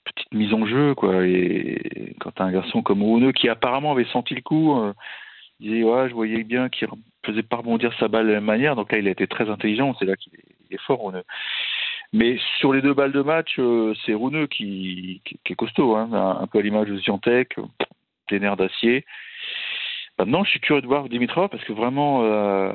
petite 0.03 0.33
mise 0.33 0.53
en 0.53 0.65
jeu, 0.65 0.95
quoi. 0.95 1.25
Et 1.25 2.15
quand 2.19 2.41
un 2.41 2.51
garçon 2.51 2.81
comme 2.81 3.03
Rouneux 3.03 3.31
qui 3.31 3.49
apparemment 3.49 3.91
avait 3.91 4.05
senti 4.05 4.35
le 4.35 4.41
coup, 4.41 4.77
euh, 4.79 4.93
il 5.59 5.71
disait 5.71 5.81
je 5.81 6.13
voyais 6.13 6.43
bien 6.43 6.69
qu'il 6.69 6.87
faisait 7.25 7.43
pas 7.43 7.57
rebondir 7.57 7.93
sa 7.99 8.07
balle 8.07 8.27
de 8.27 8.31
la 8.31 8.39
même 8.39 8.45
manière. 8.45 8.75
Donc 8.75 8.91
là, 8.91 8.97
il 8.97 9.07
a 9.07 9.11
été 9.11 9.27
très 9.27 9.49
intelligent. 9.49 9.95
C'est 9.99 10.05
là 10.05 10.15
qu'il 10.15 10.33
est, 10.71 10.81
fort, 10.81 10.99
Rouneux. 10.99 11.23
Mais 12.11 12.37
sur 12.59 12.73
les 12.73 12.81
deux 12.81 12.93
balles 12.93 13.11
de 13.11 13.21
match, 13.21 13.55
euh, 13.59 13.95
c'est 14.05 14.13
Rouneux 14.13 14.47
qui, 14.47 15.21
est 15.49 15.55
costaud, 15.55 15.95
hein, 15.95 16.09
un, 16.39 16.47
peu 16.47 16.59
à 16.59 16.61
l'image 16.61 16.87
de 16.87 16.97
Ziantec, 16.97 17.55
des 18.33 18.39
nerfs 18.39 18.57
d'acier. 18.57 19.05
Maintenant, 20.19 20.43
je 20.43 20.51
suis 20.51 20.59
curieux 20.59 20.81
de 20.81 20.87
voir 20.87 21.09
Dimitrov 21.09 21.49
parce 21.49 21.63
que 21.63 21.73
vraiment, 21.73 22.23
euh, 22.23 22.73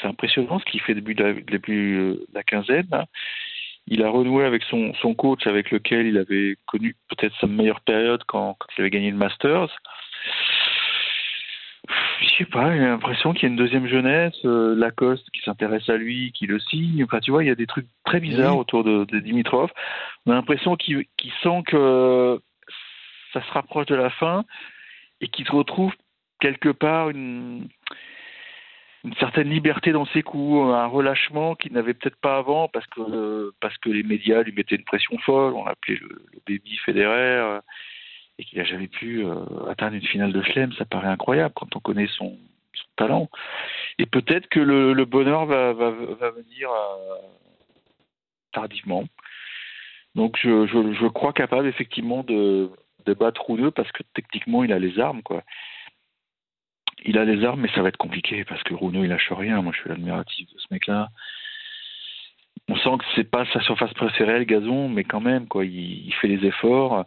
c'est 0.00 0.08
impressionnant 0.08 0.58
ce 0.58 0.64
qu'il 0.64 0.80
fait 0.80 0.94
depuis 0.94 1.14
la, 1.14 1.32
depuis 1.32 1.94
euh, 1.94 2.26
la 2.32 2.42
quinzaine. 2.42 2.88
Il 3.86 4.02
a 4.02 4.08
renoué 4.08 4.44
avec 4.44 4.62
son, 4.64 4.94
son 4.94 5.14
coach 5.14 5.46
avec 5.46 5.70
lequel 5.70 6.06
il 6.06 6.16
avait 6.16 6.56
connu 6.66 6.96
peut-être 7.08 7.34
sa 7.40 7.46
meilleure 7.46 7.82
période 7.82 8.22
quand, 8.26 8.56
quand 8.58 8.66
il 8.78 8.80
avait 8.80 8.90
gagné 8.90 9.10
le 9.10 9.16
Masters 9.16 9.68
je 12.20 12.28
sais 12.38 12.44
pas, 12.44 12.72
j'ai 12.72 12.80
l'impression 12.80 13.32
qu'il 13.32 13.42
y 13.42 13.46
a 13.46 13.48
une 13.48 13.56
deuxième 13.56 13.86
jeunesse, 13.86 14.34
euh, 14.44 14.74
Lacoste 14.74 15.28
qui 15.30 15.40
s'intéresse 15.42 15.88
à 15.88 15.96
lui, 15.96 16.32
qui 16.32 16.46
le 16.46 16.58
signe. 16.58 17.04
Enfin, 17.04 17.20
tu 17.20 17.30
vois, 17.30 17.44
il 17.44 17.46
y 17.46 17.50
a 17.50 17.54
des 17.54 17.66
trucs 17.66 17.86
très 18.04 18.20
bizarres 18.20 18.56
autour 18.56 18.84
de, 18.84 19.04
Dimitrov. 19.20 19.70
On 20.26 20.32
a 20.32 20.34
l'impression 20.34 20.76
qu'il 20.76 21.06
sent 21.42 21.62
que 21.66 22.40
ça 23.34 23.42
se 23.42 23.52
rapproche 23.52 23.86
de 23.86 23.94
la 23.94 24.08
fin 24.08 24.44
et 25.20 25.28
qu'il 25.28 25.46
se 25.46 25.52
retrouve 25.52 25.92
quelque 26.40 26.70
part 26.70 27.10
une, 27.10 27.68
une 29.04 29.14
certaine 29.16 29.50
liberté 29.50 29.92
dans 29.92 30.06
ses 30.06 30.22
coups, 30.22 30.72
un 30.72 30.86
relâchement 30.86 31.54
qu'il 31.54 31.72
n'avait 31.74 31.92
peut-être 31.92 32.20
pas 32.20 32.38
avant 32.38 32.68
parce 32.68 32.86
que 32.86 33.52
parce 33.60 33.76
que 33.78 33.90
les 33.90 34.02
médias 34.02 34.42
lui 34.42 34.52
mettaient 34.52 34.76
une 34.76 34.84
pression 34.84 35.18
folle. 35.18 35.52
On 35.54 35.66
l'appelait 35.66 35.96
le, 35.96 36.24
le 36.32 36.40
baby 36.46 36.76
Federer 36.78 37.60
et 38.38 38.44
qu'il 38.44 38.58
n'a 38.58 38.64
jamais 38.64 38.88
pu 38.88 39.24
euh, 39.24 39.34
atteindre 39.68 39.96
une 39.96 40.06
finale 40.06 40.32
de 40.32 40.42
Chelem, 40.42 40.72
ça 40.72 40.84
paraît 40.84 41.08
incroyable 41.08 41.54
quand 41.54 41.76
on 41.76 41.80
connaît 41.80 42.08
son, 42.08 42.36
talent. 42.96 43.28
Et 43.98 44.06
peut-être 44.06 44.48
que 44.48 44.60
le, 44.60 45.04
bonheur 45.04 45.46
va, 45.46 45.72
va, 45.72 45.90
venir 45.90 46.70
euh, 46.70 47.16
tardivement. 48.52 49.04
Donc 50.14 50.38
je, 50.40 50.66
je, 50.66 51.06
crois 51.08 51.32
capable 51.32 51.66
effectivement 51.66 52.22
de, 52.22 52.70
de 53.06 53.14
battre 53.14 53.42
Rouneux 53.42 53.70
parce 53.70 53.90
que 53.92 54.02
techniquement 54.14 54.64
il 54.64 54.72
a 54.72 54.78
les 54.78 54.98
armes 54.98 55.22
quoi. 55.22 55.42
Il 57.04 57.18
a 57.18 57.24
les 57.24 57.44
armes 57.44 57.60
mais 57.60 57.70
ça 57.74 57.82
va 57.82 57.88
être 57.88 57.96
compliqué 57.96 58.44
parce 58.44 58.62
que 58.62 58.74
Rouneux 58.74 59.04
il 59.04 59.10
lâche 59.10 59.32
rien. 59.32 59.62
Moi 59.62 59.72
je 59.74 59.80
suis 59.80 59.90
l'admiratif 59.90 60.52
de 60.52 60.58
ce 60.58 60.66
mec-là. 60.70 61.08
On 62.68 62.76
sent 62.76 62.98
que 62.98 63.04
c'est 63.14 63.30
pas 63.30 63.44
sa 63.52 63.60
surface 63.60 63.92
préférée 63.94 64.38
le 64.38 64.44
gazon 64.44 64.88
mais 64.88 65.04
quand 65.04 65.20
même 65.20 65.46
quoi 65.46 65.64
il, 65.64 66.12
fait 66.20 66.28
les 66.28 66.46
efforts 66.46 67.04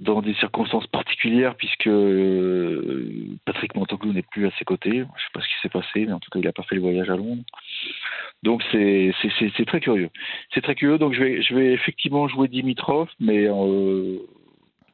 dans 0.00 0.22
des 0.22 0.34
circonstances 0.34 0.86
particulières 0.86 1.56
puisque 1.56 1.86
euh, 1.86 3.36
Patrick 3.44 3.74
Montoglou 3.74 4.12
n'est 4.12 4.22
plus 4.22 4.46
à 4.46 4.50
ses 4.58 4.64
côtés. 4.64 4.90
Je 4.90 4.98
ne 4.98 5.02
sais 5.02 5.32
pas 5.34 5.40
ce 5.40 5.48
qui 5.48 5.54
s'est 5.62 5.68
passé, 5.68 6.06
mais 6.06 6.12
en 6.12 6.20
tout 6.20 6.30
cas, 6.30 6.38
il 6.38 6.44
n'a 6.44 6.52
pas 6.52 6.62
fait 6.62 6.76
le 6.76 6.80
voyage 6.80 7.10
à 7.10 7.16
Londres. 7.16 7.42
Donc 8.42 8.62
c'est 8.72 9.12
très 9.66 9.80
curieux. 9.80 10.10
C'est 10.54 10.62
très 10.62 10.74
curieux. 10.74 10.98
Donc 10.98 11.12
je 11.12 11.22
vais 11.22 11.42
je 11.42 11.54
vais 11.54 11.72
effectivement 11.72 12.26
jouer 12.28 12.48
Dimitrov, 12.48 13.08
mais 13.20 13.46
euh, 13.46 14.18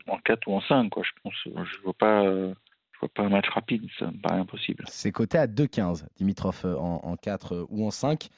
en 0.08 0.18
4 0.18 0.48
ou 0.48 0.54
en 0.54 0.60
5 0.60 0.90
quoi. 0.90 1.02
Je 1.04 1.10
pense 1.22 1.34
je 1.44 1.82
vois 1.82 1.94
pas 1.94 2.24
je 2.24 3.00
vois 3.00 3.10
pas 3.14 3.22
un 3.22 3.28
match 3.28 3.48
rapide, 3.50 3.82
ça 3.98 4.06
me 4.06 4.18
paraît 4.20 4.40
impossible. 4.40 4.84
C'est 4.88 5.12
coté 5.12 5.36
à 5.38 5.46
2-15, 5.46 6.04
Dimitrov 6.16 6.62
euh, 6.64 6.76
en, 6.76 7.00
en 7.04 7.16
4 7.16 7.66
ou 7.68 7.86
en 7.86 7.90
5. 7.90 8.28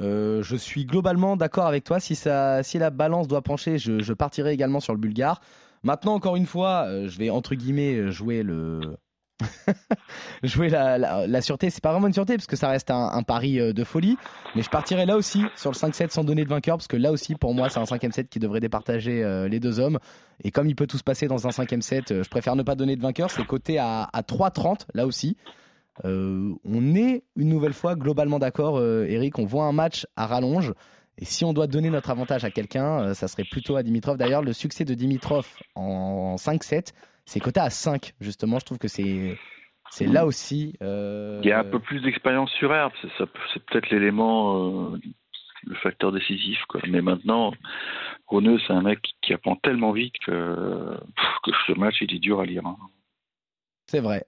je 0.00 0.56
suis 0.56 0.86
globalement 0.86 1.36
d'accord 1.36 1.66
avec 1.66 1.84
toi. 1.84 2.00
Si, 2.00 2.14
ça, 2.14 2.62
si 2.62 2.78
la 2.78 2.90
balance 2.90 3.28
doit 3.28 3.42
pencher, 3.42 3.78
je, 3.78 4.00
je 4.00 4.12
partirai 4.14 4.52
également 4.52 4.80
sur 4.80 4.94
le 4.94 4.98
bulgare. 5.00 5.40
Maintenant, 5.82 6.14
encore 6.14 6.34
une 6.34 6.46
fois, 6.46 6.86
euh, 6.86 7.08
je 7.08 7.16
vais 7.16 7.30
entre 7.30 7.54
guillemets 7.54 8.10
jouer 8.10 8.42
le. 8.42 8.96
jouer 10.42 10.68
la, 10.68 11.26
la, 11.26 11.42
sûreté, 11.42 11.68
c'est 11.70 11.82
pas 11.82 11.92
vraiment 11.92 12.06
une 12.06 12.12
sûreté 12.12 12.36
parce 12.36 12.46
que 12.46 12.56
ça 12.56 12.68
reste 12.68 12.90
un, 12.90 13.22
pari 13.22 13.60
euh, 13.60 13.72
de 13.72 13.84
folie, 13.84 14.16
mais 14.54 14.62
je 14.62 14.70
partirai 14.70 15.04
là 15.04 15.16
aussi 15.16 15.44
sur 15.56 15.70
le 15.70 15.76
5-7 15.76 16.10
sans 16.10 16.24
donner 16.24 16.44
de 16.44 16.48
vainqueur 16.48 16.78
parce 16.78 16.88
que 16.88 16.96
là 16.96 17.12
aussi 17.12 17.34
pour 17.34 17.54
moi 17.54 17.68
c'est 17.68 17.78
un 17.78 17.86
5 17.86 18.12
set 18.12 18.28
qui 18.28 18.38
devrait 18.38 18.60
départager 18.60 19.22
euh, 19.22 19.46
les 19.48 19.60
deux 19.60 19.78
hommes 19.78 19.98
et 20.42 20.50
comme 20.50 20.68
il 20.68 20.74
peut 20.74 20.86
tout 20.86 20.98
se 20.98 21.04
passer 21.04 21.28
dans 21.28 21.46
un 21.46 21.50
5 21.50 21.82
set, 21.82 22.22
je 22.22 22.28
préfère 22.28 22.56
ne 22.56 22.62
pas 22.62 22.74
donner 22.74 22.96
de 22.96 23.02
vainqueur, 23.02 23.30
c'est 23.30 23.46
coté 23.46 23.78
à, 23.78 24.08
à 24.12 24.22
3-30 24.22 24.86
là 24.94 25.06
aussi. 25.06 25.36
on 26.04 26.94
est 26.94 27.24
une 27.36 27.48
nouvelle 27.48 27.74
fois 27.74 27.94
globalement 27.94 28.38
d'accord, 28.38 28.82
Eric. 28.82 29.38
On 29.38 29.44
voit 29.46 29.64
un 29.64 29.72
match 29.72 30.06
à 30.16 30.26
rallonge. 30.26 30.72
Et 31.18 31.24
si 31.24 31.44
on 31.44 31.52
doit 31.52 31.66
donner 31.66 31.90
notre 31.90 32.10
avantage 32.10 32.44
à 32.44 32.50
quelqu'un, 32.50 33.00
euh, 33.00 33.14
ça 33.14 33.28
serait 33.28 33.44
plutôt 33.44 33.76
à 33.76 33.82
Dimitrov. 33.82 34.18
D'ailleurs, 34.18 34.42
le 34.42 34.52
succès 34.52 34.84
de 34.84 34.94
Dimitrov 34.94 35.46
en 35.74 36.36
5-7, 36.36 36.88
c'est 37.26 37.40
coté 37.40 37.60
à 37.60 37.70
5, 37.70 38.14
justement. 38.20 38.58
Je 38.58 38.64
trouve 38.64 38.78
que 38.78 38.88
c'est. 38.88 39.36
C'est 39.90 40.06
là 40.06 40.26
aussi. 40.26 40.76
Euh... 40.82 41.40
Il 41.44 41.48
y 41.48 41.52
a 41.52 41.60
un 41.60 41.64
peu 41.64 41.78
plus 41.78 42.00
d'expérience 42.00 42.50
sur 42.52 42.74
herbe. 42.74 42.92
C'est 43.18 43.64
peut-être 43.66 43.88
l'élément, 43.90 44.92
euh, 44.92 45.00
le 45.64 45.74
facteur 45.76 46.10
décisif. 46.10 46.58
Quoi. 46.68 46.80
Mais 46.88 47.00
maintenant, 47.00 47.52
Roneux, 48.26 48.58
c'est 48.66 48.72
un 48.72 48.82
mec 48.82 48.98
qui 49.22 49.32
apprend 49.32 49.54
tellement 49.56 49.92
vite 49.92 50.14
que, 50.24 50.98
que 51.44 51.50
ce 51.66 51.72
match, 51.78 51.96
il 52.00 52.14
est 52.14 52.18
dur 52.18 52.40
à 52.40 52.46
lire. 52.46 52.66
Hein. 52.66 52.76
C'est 53.86 54.00
vrai. 54.00 54.24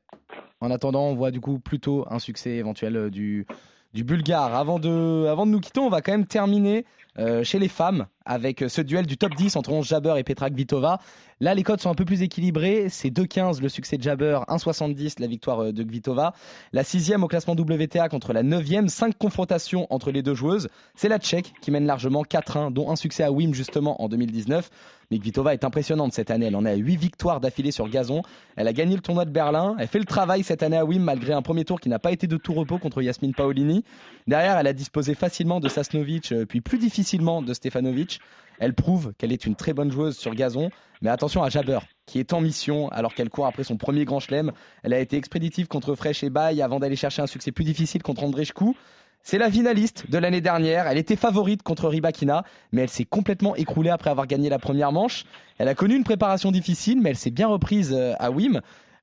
En 0.60 0.70
attendant, 0.70 1.08
on 1.08 1.14
voit 1.14 1.32
du 1.32 1.40
coup 1.40 1.58
plutôt 1.58 2.06
un 2.08 2.20
succès 2.20 2.52
éventuel 2.52 2.96
euh, 2.96 3.10
du, 3.10 3.46
du 3.94 4.04
Bulgare. 4.04 4.54
Avant 4.54 4.78
de, 4.78 5.26
avant 5.26 5.46
de 5.46 5.50
nous 5.50 5.60
quitter, 5.60 5.80
on 5.80 5.88
va 5.88 6.02
quand 6.02 6.12
même 6.12 6.26
terminer 6.26 6.84
euh, 7.18 7.42
chez 7.42 7.58
les 7.58 7.68
femmes 7.68 8.06
avec 8.24 8.64
ce 8.68 8.80
duel 8.80 9.06
du 9.06 9.16
top 9.16 9.34
10 9.34 9.56
entre 9.56 9.72
11 9.72 9.86
Jabber 9.86 10.14
et 10.18 10.22
Petra 10.22 10.50
Kvitova. 10.50 11.00
Là, 11.40 11.54
les 11.54 11.62
codes 11.62 11.80
sont 11.80 11.90
un 11.90 11.94
peu 11.94 12.04
plus 12.04 12.22
équilibrés. 12.22 12.88
C'est 12.90 13.10
2-15 13.10 13.60
le 13.60 13.68
succès 13.68 13.96
de 13.96 14.02
Jabber, 14.02 14.40
1,70 14.48 15.20
la 15.20 15.26
victoire 15.26 15.64
euh, 15.64 15.72
de 15.72 15.82
Kvitova. 15.82 16.34
La 16.72 16.84
sixième 16.84 17.24
au 17.24 17.28
classement 17.28 17.54
WTA 17.54 18.08
contre 18.08 18.32
la 18.32 18.42
neuvième. 18.42 18.88
Cinq 18.88 19.16
confrontations 19.18 19.86
entre 19.90 20.10
les 20.10 20.22
deux 20.22 20.34
joueuses. 20.34 20.68
C'est 20.94 21.08
la 21.08 21.18
Tchèque 21.18 21.52
qui 21.60 21.70
mène 21.70 21.86
largement 21.86 22.22
4-1, 22.22 22.72
dont 22.72 22.90
un 22.90 22.96
succès 22.96 23.24
à 23.24 23.32
Wim 23.32 23.54
justement 23.54 24.02
en 24.02 24.08
2019. 24.08 24.70
Mais 25.10 25.18
Kvitova 25.18 25.54
est 25.54 25.64
impressionnante 25.64 26.12
cette 26.12 26.30
année. 26.30 26.46
Elle 26.46 26.56
en 26.56 26.66
a 26.66 26.74
8 26.74 26.96
victoires 26.96 27.40
d'affilée 27.40 27.70
sur 27.70 27.88
gazon. 27.88 28.22
Elle 28.56 28.68
a 28.68 28.74
gagné 28.74 28.94
le 28.94 29.00
tournoi 29.00 29.24
de 29.24 29.30
Berlin. 29.30 29.74
Elle 29.78 29.88
fait 29.88 29.98
le 29.98 30.04
travail 30.04 30.42
cette 30.42 30.62
année 30.62 30.76
à 30.76 30.84
Wim 30.84 31.02
malgré 31.02 31.32
un 31.32 31.40
premier 31.40 31.64
tour 31.64 31.80
qui 31.80 31.88
n'a 31.88 31.98
pas 31.98 32.12
été 32.12 32.26
de 32.26 32.36
tout 32.36 32.52
repos 32.52 32.78
contre 32.78 33.00
Yasmine 33.00 33.34
Paolini. 33.34 33.84
Derrière, 34.26 34.58
elle 34.58 34.66
a 34.66 34.74
disposé 34.74 35.14
facilement 35.14 35.60
de 35.60 35.68
Sasnovic, 35.68 36.32
euh, 36.32 36.44
puis 36.44 36.60
plus 36.60 36.76
difficilement 36.76 37.40
de 37.40 37.54
Stefanovic. 37.54 38.20
Elle 38.58 38.74
prouve 38.74 39.14
qu'elle 39.16 39.32
est 39.32 39.46
une 39.46 39.54
très 39.54 39.72
bonne 39.72 39.90
joueuse 39.90 40.18
sur 40.18 40.34
gazon. 40.34 40.70
Mais 41.00 41.08
attention 41.08 41.42
à 41.42 41.48
Jabber, 41.48 41.78
qui 42.06 42.18
est 42.18 42.32
en 42.34 42.40
mission 42.40 42.88
alors 42.88 43.14
qu'elle 43.14 43.30
court 43.30 43.46
après 43.46 43.64
son 43.64 43.76
premier 43.76 44.04
grand 44.04 44.20
chelem. 44.20 44.52
Elle 44.82 44.92
a 44.92 44.98
été 44.98 45.16
expéditive 45.16 45.68
contre 45.68 45.94
Fresh 45.94 46.22
et 46.22 46.30
Bay 46.30 46.60
avant 46.60 46.80
d'aller 46.80 46.96
chercher 46.96 47.22
un 47.22 47.26
succès 47.26 47.52
plus 47.52 47.64
difficile 47.64 48.02
contre 48.02 48.24
Andrejkou. 48.24 48.74
C'est 49.22 49.38
la 49.38 49.50
finaliste 49.50 50.10
de 50.10 50.18
l'année 50.18 50.40
dernière. 50.40 50.86
Elle 50.86 50.98
était 50.98 51.16
favorite 51.16 51.62
contre 51.62 51.88
Ribakina, 51.88 52.44
mais 52.72 52.82
elle 52.82 52.88
s'est 52.88 53.04
complètement 53.04 53.54
écroulée 53.56 53.90
après 53.90 54.10
avoir 54.10 54.26
gagné 54.26 54.48
la 54.48 54.58
première 54.58 54.90
manche. 54.92 55.24
Elle 55.58 55.68
a 55.68 55.74
connu 55.74 55.94
une 55.94 56.04
préparation 56.04 56.50
difficile, 56.50 57.00
mais 57.00 57.10
elle 57.10 57.16
s'est 57.16 57.30
bien 57.30 57.48
reprise 57.48 57.92
euh, 57.92 58.14
à 58.18 58.30
Wim. 58.30 58.60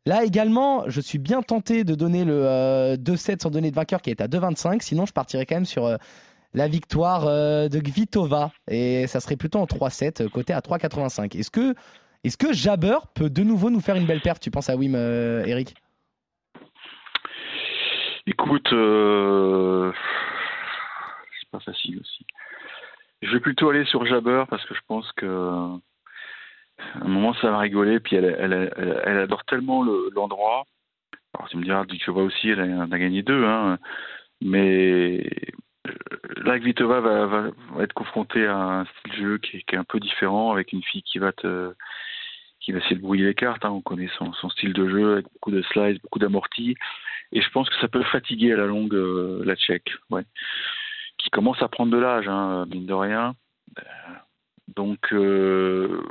Là 0.07 0.23
également, 0.23 0.83
je 0.87 1.01
suis 1.01 1.17
bien 1.17 1.41
tenté 1.41 1.83
de 1.83 1.95
donner 1.95 2.25
le 2.25 2.95
2-7 2.95 3.41
sans 3.41 3.49
donner 3.49 3.71
de 3.71 3.75
vainqueur 3.75 4.01
qui 4.01 4.11
est 4.11 4.21
à 4.21 4.27
2-25. 4.27 4.81
Sinon, 4.81 5.05
je 5.05 5.13
partirais 5.13 5.45
quand 5.45 5.55
même 5.55 5.65
sur 5.65 5.97
la 6.53 6.67
victoire 6.67 7.25
de 7.25 7.79
Gvitova 7.79 8.51
et 8.69 9.07
ça 9.07 9.19
serait 9.19 9.35
plutôt 9.35 9.57
en 9.57 9.65
3-7, 9.65 10.29
côté 10.29 10.53
à 10.53 10.59
3,85. 10.59 11.35
Est-ce 11.35 11.49
que, 11.49 11.73
que 12.37 12.53
Jabber 12.53 12.97
peut 13.15 13.31
de 13.31 13.41
nouveau 13.41 13.71
nous 13.71 13.79
faire 13.79 13.95
une 13.95 14.05
belle 14.05 14.21
perte 14.21 14.43
Tu 14.43 14.51
penses 14.51 14.69
à 14.69 14.75
Wim, 14.75 14.93
Eric? 14.93 15.73
Écoute, 18.27 18.73
euh, 18.73 19.91
c'est 21.39 21.49
pas 21.51 21.59
facile 21.59 21.99
aussi. 21.99 22.25
Je 23.21 23.31
vais 23.31 23.39
plutôt 23.39 23.69
aller 23.69 23.85
sur 23.85 24.05
Jabber 24.05 24.45
parce 24.49 24.65
que 24.65 24.73
je 24.73 24.81
pense 24.87 25.11
que 25.13 25.25
à 26.95 27.05
un 27.05 27.07
moment 27.07 27.33
ça 27.35 27.51
va 27.51 27.59
rigoler. 27.59 27.99
Puis 27.99 28.15
elle, 28.15 28.53
adore 28.53 29.45
tellement 29.45 29.83
l'endroit. 29.83 30.65
Alors 31.35 31.49
tu 31.49 31.57
me 31.57 31.63
diras, 31.63 31.85
tu 31.85 32.09
aussi, 32.09 32.49
elle 32.49 32.61
a, 32.61 32.97
gagné 32.97 33.21
deux, 33.21 33.45
hein. 33.45 33.77
mais 34.41 35.21
euh, 35.87 35.93
là, 36.37 36.57
Vitova 36.57 37.01
va, 37.01 37.51
être 37.81 37.93
confrontée 37.93 38.47
à 38.47 38.57
un 38.57 38.85
style 38.85 39.11
de 39.11 39.17
jeu 39.17 39.37
qui 39.39 39.57
est, 39.57 39.77
un 39.77 39.83
peu 39.83 39.99
différent, 39.99 40.51
avec 40.51 40.71
une 40.71 40.83
fille 40.83 41.03
qui 41.03 41.19
va 41.19 41.31
te 41.31 41.73
qui 42.59 42.71
va 42.71 42.79
essayer 42.79 42.95
de 42.95 43.01
brouiller 43.01 43.25
les 43.25 43.35
cartes. 43.35 43.63
Hein. 43.63 43.69
On 43.69 43.81
connaît 43.81 44.09
son, 44.17 44.33
style 44.49 44.73
de 44.73 44.89
jeu 44.89 45.13
avec 45.13 45.25
beaucoup 45.33 45.51
de 45.51 45.61
slides, 45.61 46.01
beaucoup 46.01 46.19
d'amortis. 46.19 46.75
Et 47.35 47.41
je 47.41 47.49
pense 47.49 47.69
que 47.69 47.75
ça 47.81 47.89
peut 47.89 48.03
fatiguer 48.03 48.53
à 48.53 48.55
la 48.55 48.65
longue 48.65 48.95
euh, 48.95 49.43
la 49.43 49.57
Tchèque, 49.57 49.91
qui 51.17 51.29
commence 51.29 51.61
à 51.61 51.67
prendre 51.67 51.91
de 51.91 51.97
l'âge, 51.97 52.29
hein, 52.29 52.65
mine 52.71 52.85
de 52.85 52.93
rien. 52.93 53.35
Euh, 53.77 53.83
donc, 54.73 55.11
euh, 55.11 56.01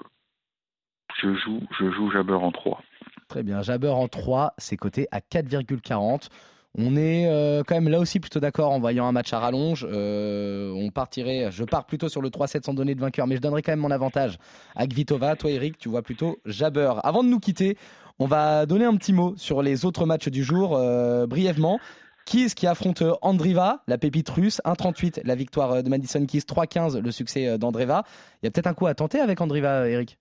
je 1.16 1.34
joue, 1.34 1.62
je 1.78 1.90
joue 1.90 2.10
Jabber 2.10 2.34
en 2.34 2.52
3. 2.52 2.82
Très 3.28 3.42
bien, 3.42 3.62
Jabber 3.62 3.88
en 3.88 4.06
3, 4.06 4.52
c'est 4.58 4.76
coté 4.76 5.08
à 5.12 5.20
4,40. 5.20 6.28
On 6.76 6.96
est 6.96 7.28
quand 7.66 7.74
même 7.76 7.88
là 7.88 8.00
aussi 8.00 8.18
plutôt 8.18 8.40
d'accord 8.40 8.72
en 8.72 8.80
voyant 8.80 9.06
un 9.06 9.12
match 9.12 9.32
à 9.32 9.38
rallonge. 9.38 9.86
on 9.90 10.90
partirait, 10.92 11.50
je 11.52 11.64
pars 11.64 11.86
plutôt 11.86 12.08
sur 12.08 12.20
le 12.20 12.30
3-7 12.30 12.64
sans 12.64 12.74
donner 12.74 12.94
de 12.94 13.00
vainqueur, 13.00 13.26
mais 13.26 13.36
je 13.36 13.40
donnerai 13.40 13.62
quand 13.62 13.72
même 13.72 13.80
mon 13.80 13.92
avantage 13.92 14.38
à 14.74 14.86
Gvitova. 14.86 15.36
Toi, 15.36 15.50
Eric, 15.50 15.78
tu 15.78 15.88
vois 15.88 16.02
plutôt 16.02 16.38
Jabber. 16.46 16.94
Avant 17.04 17.22
de 17.22 17.28
nous 17.28 17.38
quitter, 17.38 17.76
on 18.20 18.26
va 18.26 18.64
donner 18.64 18.84
un 18.84 18.96
petit 18.96 19.12
mot 19.12 19.34
sur 19.36 19.60
les 19.60 19.84
autres 19.84 20.06
matchs 20.06 20.28
du 20.28 20.44
jour, 20.44 20.76
euh, 20.76 21.26
brièvement. 21.26 21.80
Keys 22.26 22.50
qui 22.54 22.66
affronte 22.68 23.02
euh, 23.02 23.14
Andriva, 23.22 23.82
la 23.88 23.98
pépite 23.98 24.30
russe, 24.30 24.60
1,38 24.64 25.22
la 25.24 25.34
victoire 25.34 25.72
euh, 25.72 25.82
de 25.82 25.88
Madison 25.88 26.24
Keys, 26.24 26.40
3,15 26.40 27.00
le 27.00 27.10
succès 27.10 27.58
d'Andriva. 27.58 28.04
Il 28.42 28.46
y 28.46 28.48
a 28.48 28.52
peut-être 28.52 28.68
un 28.68 28.74
coup 28.74 28.86
à 28.86 28.94
tenter 28.94 29.18
avec 29.18 29.40
Andriva, 29.40 29.88
Eric? 29.88 30.16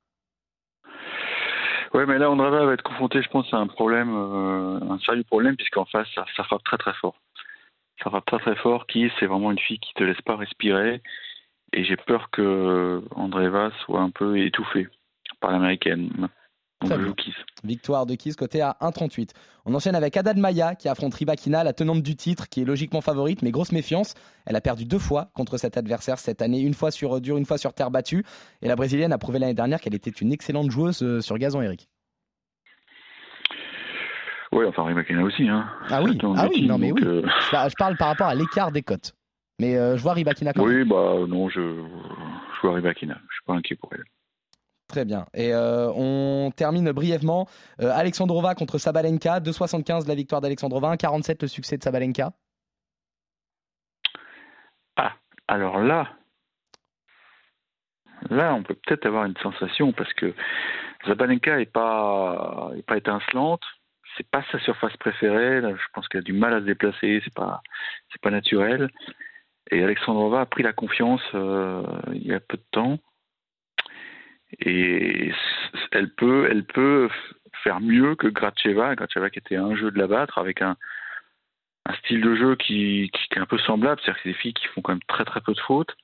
Oui, 1.93 2.03
mais 2.07 2.17
là, 2.17 2.29
Andriva 2.31 2.65
va 2.65 2.73
être 2.73 2.81
confronté, 2.81 3.21
je 3.21 3.29
pense, 3.29 3.53
à 3.53 3.57
un 3.57 3.67
problème, 3.67 4.09
un 4.15 4.97
sérieux 4.99 5.23
problème, 5.23 5.55
puisqu'en 5.55 5.85
face, 5.85 6.07
ça, 6.15 6.43
frappe 6.43 6.63
très 6.63 6.77
très 6.77 6.93
fort. 6.93 7.15
Ça 8.03 8.09
frappe 8.09 8.25
très 8.25 8.39
très 8.39 8.55
fort. 8.55 8.87
Keys, 8.87 9.11
c'est 9.19 9.27
vraiment 9.27 9.51
une 9.51 9.59
fille 9.59 9.79
qui 9.79 9.93
te 9.93 10.03
laisse 10.03 10.21
pas 10.21 10.35
respirer. 10.35 11.01
Et 11.71 11.83
j'ai 11.83 11.97
peur 11.97 12.29
que 12.31 13.03
Andreva 13.15 13.71
soit 13.85 14.01
un 14.01 14.09
peu 14.09 14.39
étouffée 14.39 14.87
par 15.39 15.51
l'américaine. 15.51 16.29
Victoire 17.63 18.05
de 18.05 18.15
Kiss 18.15 18.35
côté 18.35 18.61
à 18.61 18.77
1,38. 18.81 19.29
On 19.65 19.73
enchaîne 19.73 19.95
avec 19.95 20.17
Adad 20.17 20.37
Maya 20.37 20.75
qui 20.75 20.89
affronte 20.89 21.13
Ribakina, 21.13 21.63
la 21.63 21.73
tenante 21.73 22.03
du 22.03 22.15
titre, 22.15 22.49
qui 22.49 22.61
est 22.61 22.65
logiquement 22.65 23.01
favorite, 23.01 23.41
mais 23.41 23.51
grosse 23.51 23.71
méfiance. 23.71 24.13
Elle 24.45 24.55
a 24.55 24.61
perdu 24.61 24.85
deux 24.85 24.99
fois 24.99 25.29
contre 25.33 25.57
cet 25.57 25.77
adversaire 25.77 26.19
cette 26.19 26.41
année, 26.41 26.59
une 26.59 26.73
fois 26.73 26.91
sur 26.91 27.21
dur, 27.21 27.37
une 27.37 27.45
fois 27.45 27.57
sur 27.57 27.73
terre 27.73 27.91
battue. 27.91 28.25
Et 28.61 28.67
la 28.67 28.75
brésilienne 28.75 29.13
a 29.13 29.17
prouvé 29.17 29.39
l'année 29.39 29.53
dernière 29.53 29.79
qu'elle 29.79 29.95
était 29.95 30.11
une 30.11 30.33
excellente 30.33 30.71
joueuse 30.71 31.01
euh, 31.03 31.21
sur 31.21 31.37
gazon, 31.37 31.61
Eric. 31.61 31.87
Oui, 34.51 34.65
enfin 34.65 34.83
Ribakina 34.83 35.23
aussi. 35.23 35.47
Hein. 35.47 35.65
Ah 35.89 36.03
oui, 36.03 36.17
ah 36.35 36.47
oui, 36.49 36.67
non 36.67 36.77
mais 36.77 36.91
oui. 36.91 37.01
Euh, 37.03 37.23
je 37.51 37.75
parle 37.77 37.97
par 37.97 38.09
rapport 38.09 38.27
à 38.27 38.35
l'écart 38.35 38.71
des 38.71 38.83
cotes. 38.83 39.13
Mais 39.59 39.77
euh, 39.77 39.97
je 39.97 40.03
vois 40.03 40.13
Ribakina 40.13 40.53
quand 40.53 40.65
même. 40.65 40.75
Oui, 40.75 40.87
bah 40.87 41.15
non, 41.27 41.49
je, 41.49 41.59
je 41.61 42.61
vois 42.61 42.75
Ribakina. 42.75 43.17
Je 43.29 43.35
suis 43.35 43.43
pas 43.45 43.53
inquiet 43.53 43.75
pour 43.75 43.89
elle. 43.93 44.03
Très 44.93 45.05
bien. 45.05 45.25
Et 45.33 45.55
euh, 45.55 45.91
on 45.95 46.51
termine 46.51 46.91
brièvement. 46.91 47.47
Euh, 47.81 47.89
Alexandrova 47.91 48.53
contre 48.53 48.77
Sabalenka, 48.77 49.39
2,75 49.39 50.07
la 50.07 50.13
victoire 50.13 50.39
d'Alexandrova, 50.39 50.93
1,47 50.93 51.41
le 51.41 51.47
succès 51.47 51.79
de 51.79 51.83
Sabalenka. 51.83 52.31
Ah, 54.95 55.13
alors 55.47 55.79
là, 55.79 56.09
là, 58.29 58.53
on 58.53 58.61
peut 58.61 58.75
peut-être 58.75 59.07
avoir 59.07 59.25
une 59.25 59.35
sensation 59.37 59.93
parce 59.93 60.13
que 60.13 60.35
Sabalenka 61.07 61.57
n'est 61.57 61.65
pas, 61.65 62.69
est 62.77 62.85
pas 62.85 62.97
étincelante. 62.97 63.63
C'est 64.15 64.29
pas 64.29 64.43
sa 64.51 64.59
surface 64.59 64.95
préférée. 64.97 65.59
je 65.63 65.87
pense 65.95 66.07
qu'elle 66.07 66.21
a 66.21 66.23
du 66.23 66.33
mal 66.33 66.53
à 66.53 66.59
se 66.59 66.65
déplacer. 66.65 67.19
C'est 67.23 67.33
pas, 67.33 67.63
pas 68.21 68.29
naturel. 68.29 68.91
Et 69.71 69.83
Alexandrova 69.83 70.41
a 70.41 70.45
pris 70.45 70.61
la 70.61 70.73
confiance 70.73 71.23
euh, 71.33 71.81
il 72.13 72.27
y 72.27 72.33
a 72.35 72.39
peu 72.39 72.57
de 72.57 72.65
temps. 72.69 72.99
Et 74.59 75.31
elle 75.91 76.09
peut, 76.09 76.47
elle 76.49 76.63
peut 76.63 77.09
faire 77.63 77.79
mieux 77.79 78.15
que 78.15 78.27
Gracheva, 78.27 78.95
Gracheva 78.95 79.29
qui 79.29 79.39
était 79.39 79.55
un 79.55 79.75
jeu 79.75 79.91
de 79.91 79.97
la 79.97 80.07
battre 80.07 80.37
avec 80.37 80.61
un, 80.61 80.75
style 81.99 82.21
de 82.21 82.35
jeu 82.35 82.55
qui, 82.55 83.11
est 83.31 83.37
un 83.37 83.45
peu 83.45 83.57
semblable, 83.57 83.99
c'est-à-dire 84.01 84.15
que 84.15 84.23
c'est 84.23 84.33
des 84.33 84.41
filles 84.41 84.53
qui 84.53 84.67
font 84.67 84.81
quand 84.81 84.93
même 84.93 85.03
très 85.07 85.25
très 85.25 85.41
peu 85.41 85.53
de 85.53 85.59
fautes. 85.59 85.95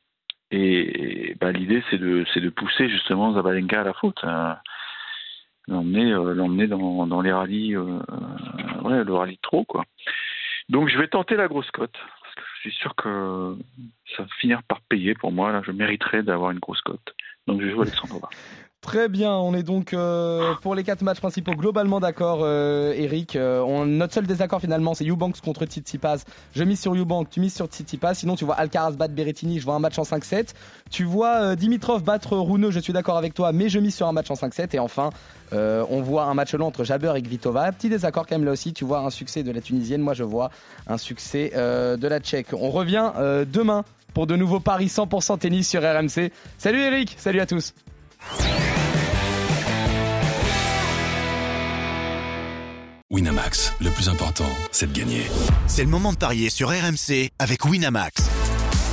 Et, 0.51 1.35
bah, 1.39 1.51
l'idée 1.51 1.83
c'est 1.89 1.97
de, 1.97 2.25
c'est 2.33 2.41
de 2.41 2.49
pousser 2.49 2.89
justement 2.89 3.33
Zabalenka 3.33 3.81
à 3.81 3.83
la 3.83 3.93
faute, 3.93 4.21
l'emmener, 5.67 6.11
euh, 6.11 6.33
l'emmener 6.33 6.67
dans, 6.67 7.21
les 7.21 7.31
rallyes, 7.31 7.75
euh, 7.75 7.99
ouais, 8.81 9.03
le 9.03 9.13
rallye 9.13 9.37
trop 9.41 9.63
quoi. 9.63 9.85
Donc 10.69 10.89
je 10.89 10.97
vais 10.97 11.07
tenter 11.07 11.35
la 11.35 11.47
grosse 11.47 11.69
cote 11.71 11.97
parce 12.21 12.35
que 12.35 12.41
je 12.55 12.59
suis 12.61 12.79
sûr 12.79 12.95
que 12.95 13.55
ça 14.15 14.23
va 14.23 14.29
finir 14.39 14.63
par 14.63 14.81
payer 14.81 15.13
pour 15.13 15.31
moi. 15.31 15.51
Là, 15.51 15.61
je 15.65 15.71
mériterais 15.71 16.23
d'avoir 16.23 16.51
une 16.51 16.59
grosse 16.59 16.81
cote. 16.81 17.13
Très 18.81 19.09
bien, 19.09 19.33
on 19.33 19.53
est 19.53 19.61
donc 19.61 19.93
euh, 19.93 20.53
pour 20.61 20.73
les 20.73 20.85
quatre 20.85 21.01
matchs 21.01 21.19
principaux 21.19 21.51
globalement 21.51 21.99
d'accord, 21.99 22.39
euh, 22.43 22.93
Eric. 22.93 23.35
Euh, 23.35 23.59
on, 23.59 23.85
notre 23.85 24.13
seul 24.13 24.25
désaccord 24.25 24.61
finalement, 24.61 24.93
c'est 24.93 25.05
Eubanks 25.05 25.41
contre 25.41 25.65
Tsitsipas. 25.65 26.19
Je 26.55 26.63
mise 26.63 26.79
sur 26.79 26.95
Eubanks, 26.95 27.29
tu 27.29 27.41
mises 27.41 27.53
sur 27.53 27.65
Tsitsipas. 27.65 28.13
Sinon, 28.13 28.37
tu 28.37 28.45
vois 28.45 28.55
Alcaraz 28.55 28.93
battre 28.93 29.13
Berrettini, 29.13 29.59
je 29.59 29.65
vois 29.65 29.73
un 29.75 29.79
match 29.79 29.99
en 29.99 30.03
5-7. 30.03 30.53
Tu 30.89 31.03
vois 31.03 31.57
Dimitrov 31.57 32.03
battre 32.03 32.37
Rouneux, 32.37 32.71
je 32.71 32.79
suis 32.79 32.93
d'accord 32.93 33.17
avec 33.17 33.33
toi, 33.33 33.51
mais 33.51 33.67
je 33.67 33.79
mise 33.79 33.95
sur 33.95 34.07
un 34.07 34.13
match 34.13 34.31
en 34.31 34.35
5-7. 34.35 34.73
Et 34.73 34.79
enfin, 34.79 35.09
on 35.51 36.01
voit 36.01 36.23
un 36.23 36.33
match 36.33 36.53
long 36.53 36.67
entre 36.67 36.85
Jabber 36.85 37.11
et 37.17 37.21
Kvitova. 37.21 37.69
Petit 37.73 37.89
désaccord 37.89 38.27
quand 38.27 38.37
même 38.37 38.45
là 38.45 38.53
aussi, 38.53 38.71
tu 38.71 38.85
vois 38.85 38.99
un 38.99 39.09
succès 39.09 39.43
de 39.43 39.51
la 39.51 39.59
Tunisienne, 39.59 40.01
moi 40.01 40.13
je 40.13 40.23
vois 40.23 40.51
un 40.87 40.97
succès 40.97 41.51
de 41.53 42.07
la 42.07 42.19
Tchèque. 42.21 42.53
On 42.53 42.69
revient 42.69 43.11
demain 43.51 43.83
pour 44.13 44.27
de 44.27 44.35
nouveaux 44.35 44.59
paris 44.59 44.87
100% 44.87 45.39
tennis 45.39 45.67
sur 45.67 45.81
RMC. 45.81 46.31
Salut 46.57 46.81
Eric, 46.81 47.15
salut 47.17 47.39
à 47.39 47.45
tous. 47.45 47.73
Winamax, 53.11 53.73
le 53.81 53.89
plus 53.89 54.07
important, 54.07 54.45
c'est 54.71 54.91
de 54.91 54.97
gagner. 54.97 55.23
C'est 55.65 55.83
le 55.83 55.89
moment 55.89 56.13
de 56.13 56.17
parier 56.17 56.51
sur 56.51 56.69
RMC 56.69 57.31
avec 57.39 57.65
Winamax. 57.65 58.29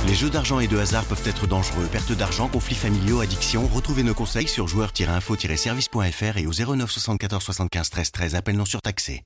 Les 0.07 0.15
jeux 0.15 0.29
d'argent 0.29 0.59
et 0.59 0.67
de 0.67 0.77
hasard 0.77 1.05
peuvent 1.05 1.21
être 1.25 1.47
dangereux. 1.47 1.85
Perte 1.91 2.13
d'argent, 2.13 2.47
conflits 2.47 2.75
familiaux, 2.75 3.19
addiction. 3.19 3.67
Retrouvez 3.67 4.03
nos 4.03 4.13
conseils 4.13 4.47
sur 4.47 4.67
joueurs-info-service.fr 4.67 6.37
et 6.37 6.47
au 6.47 6.51
09 6.75 6.89
74 6.89 7.43
75 7.43 7.89
13 7.89 8.11
13. 8.11 8.35
Appel 8.35 8.55
non 8.55 8.65
surtaxé. 8.65 9.23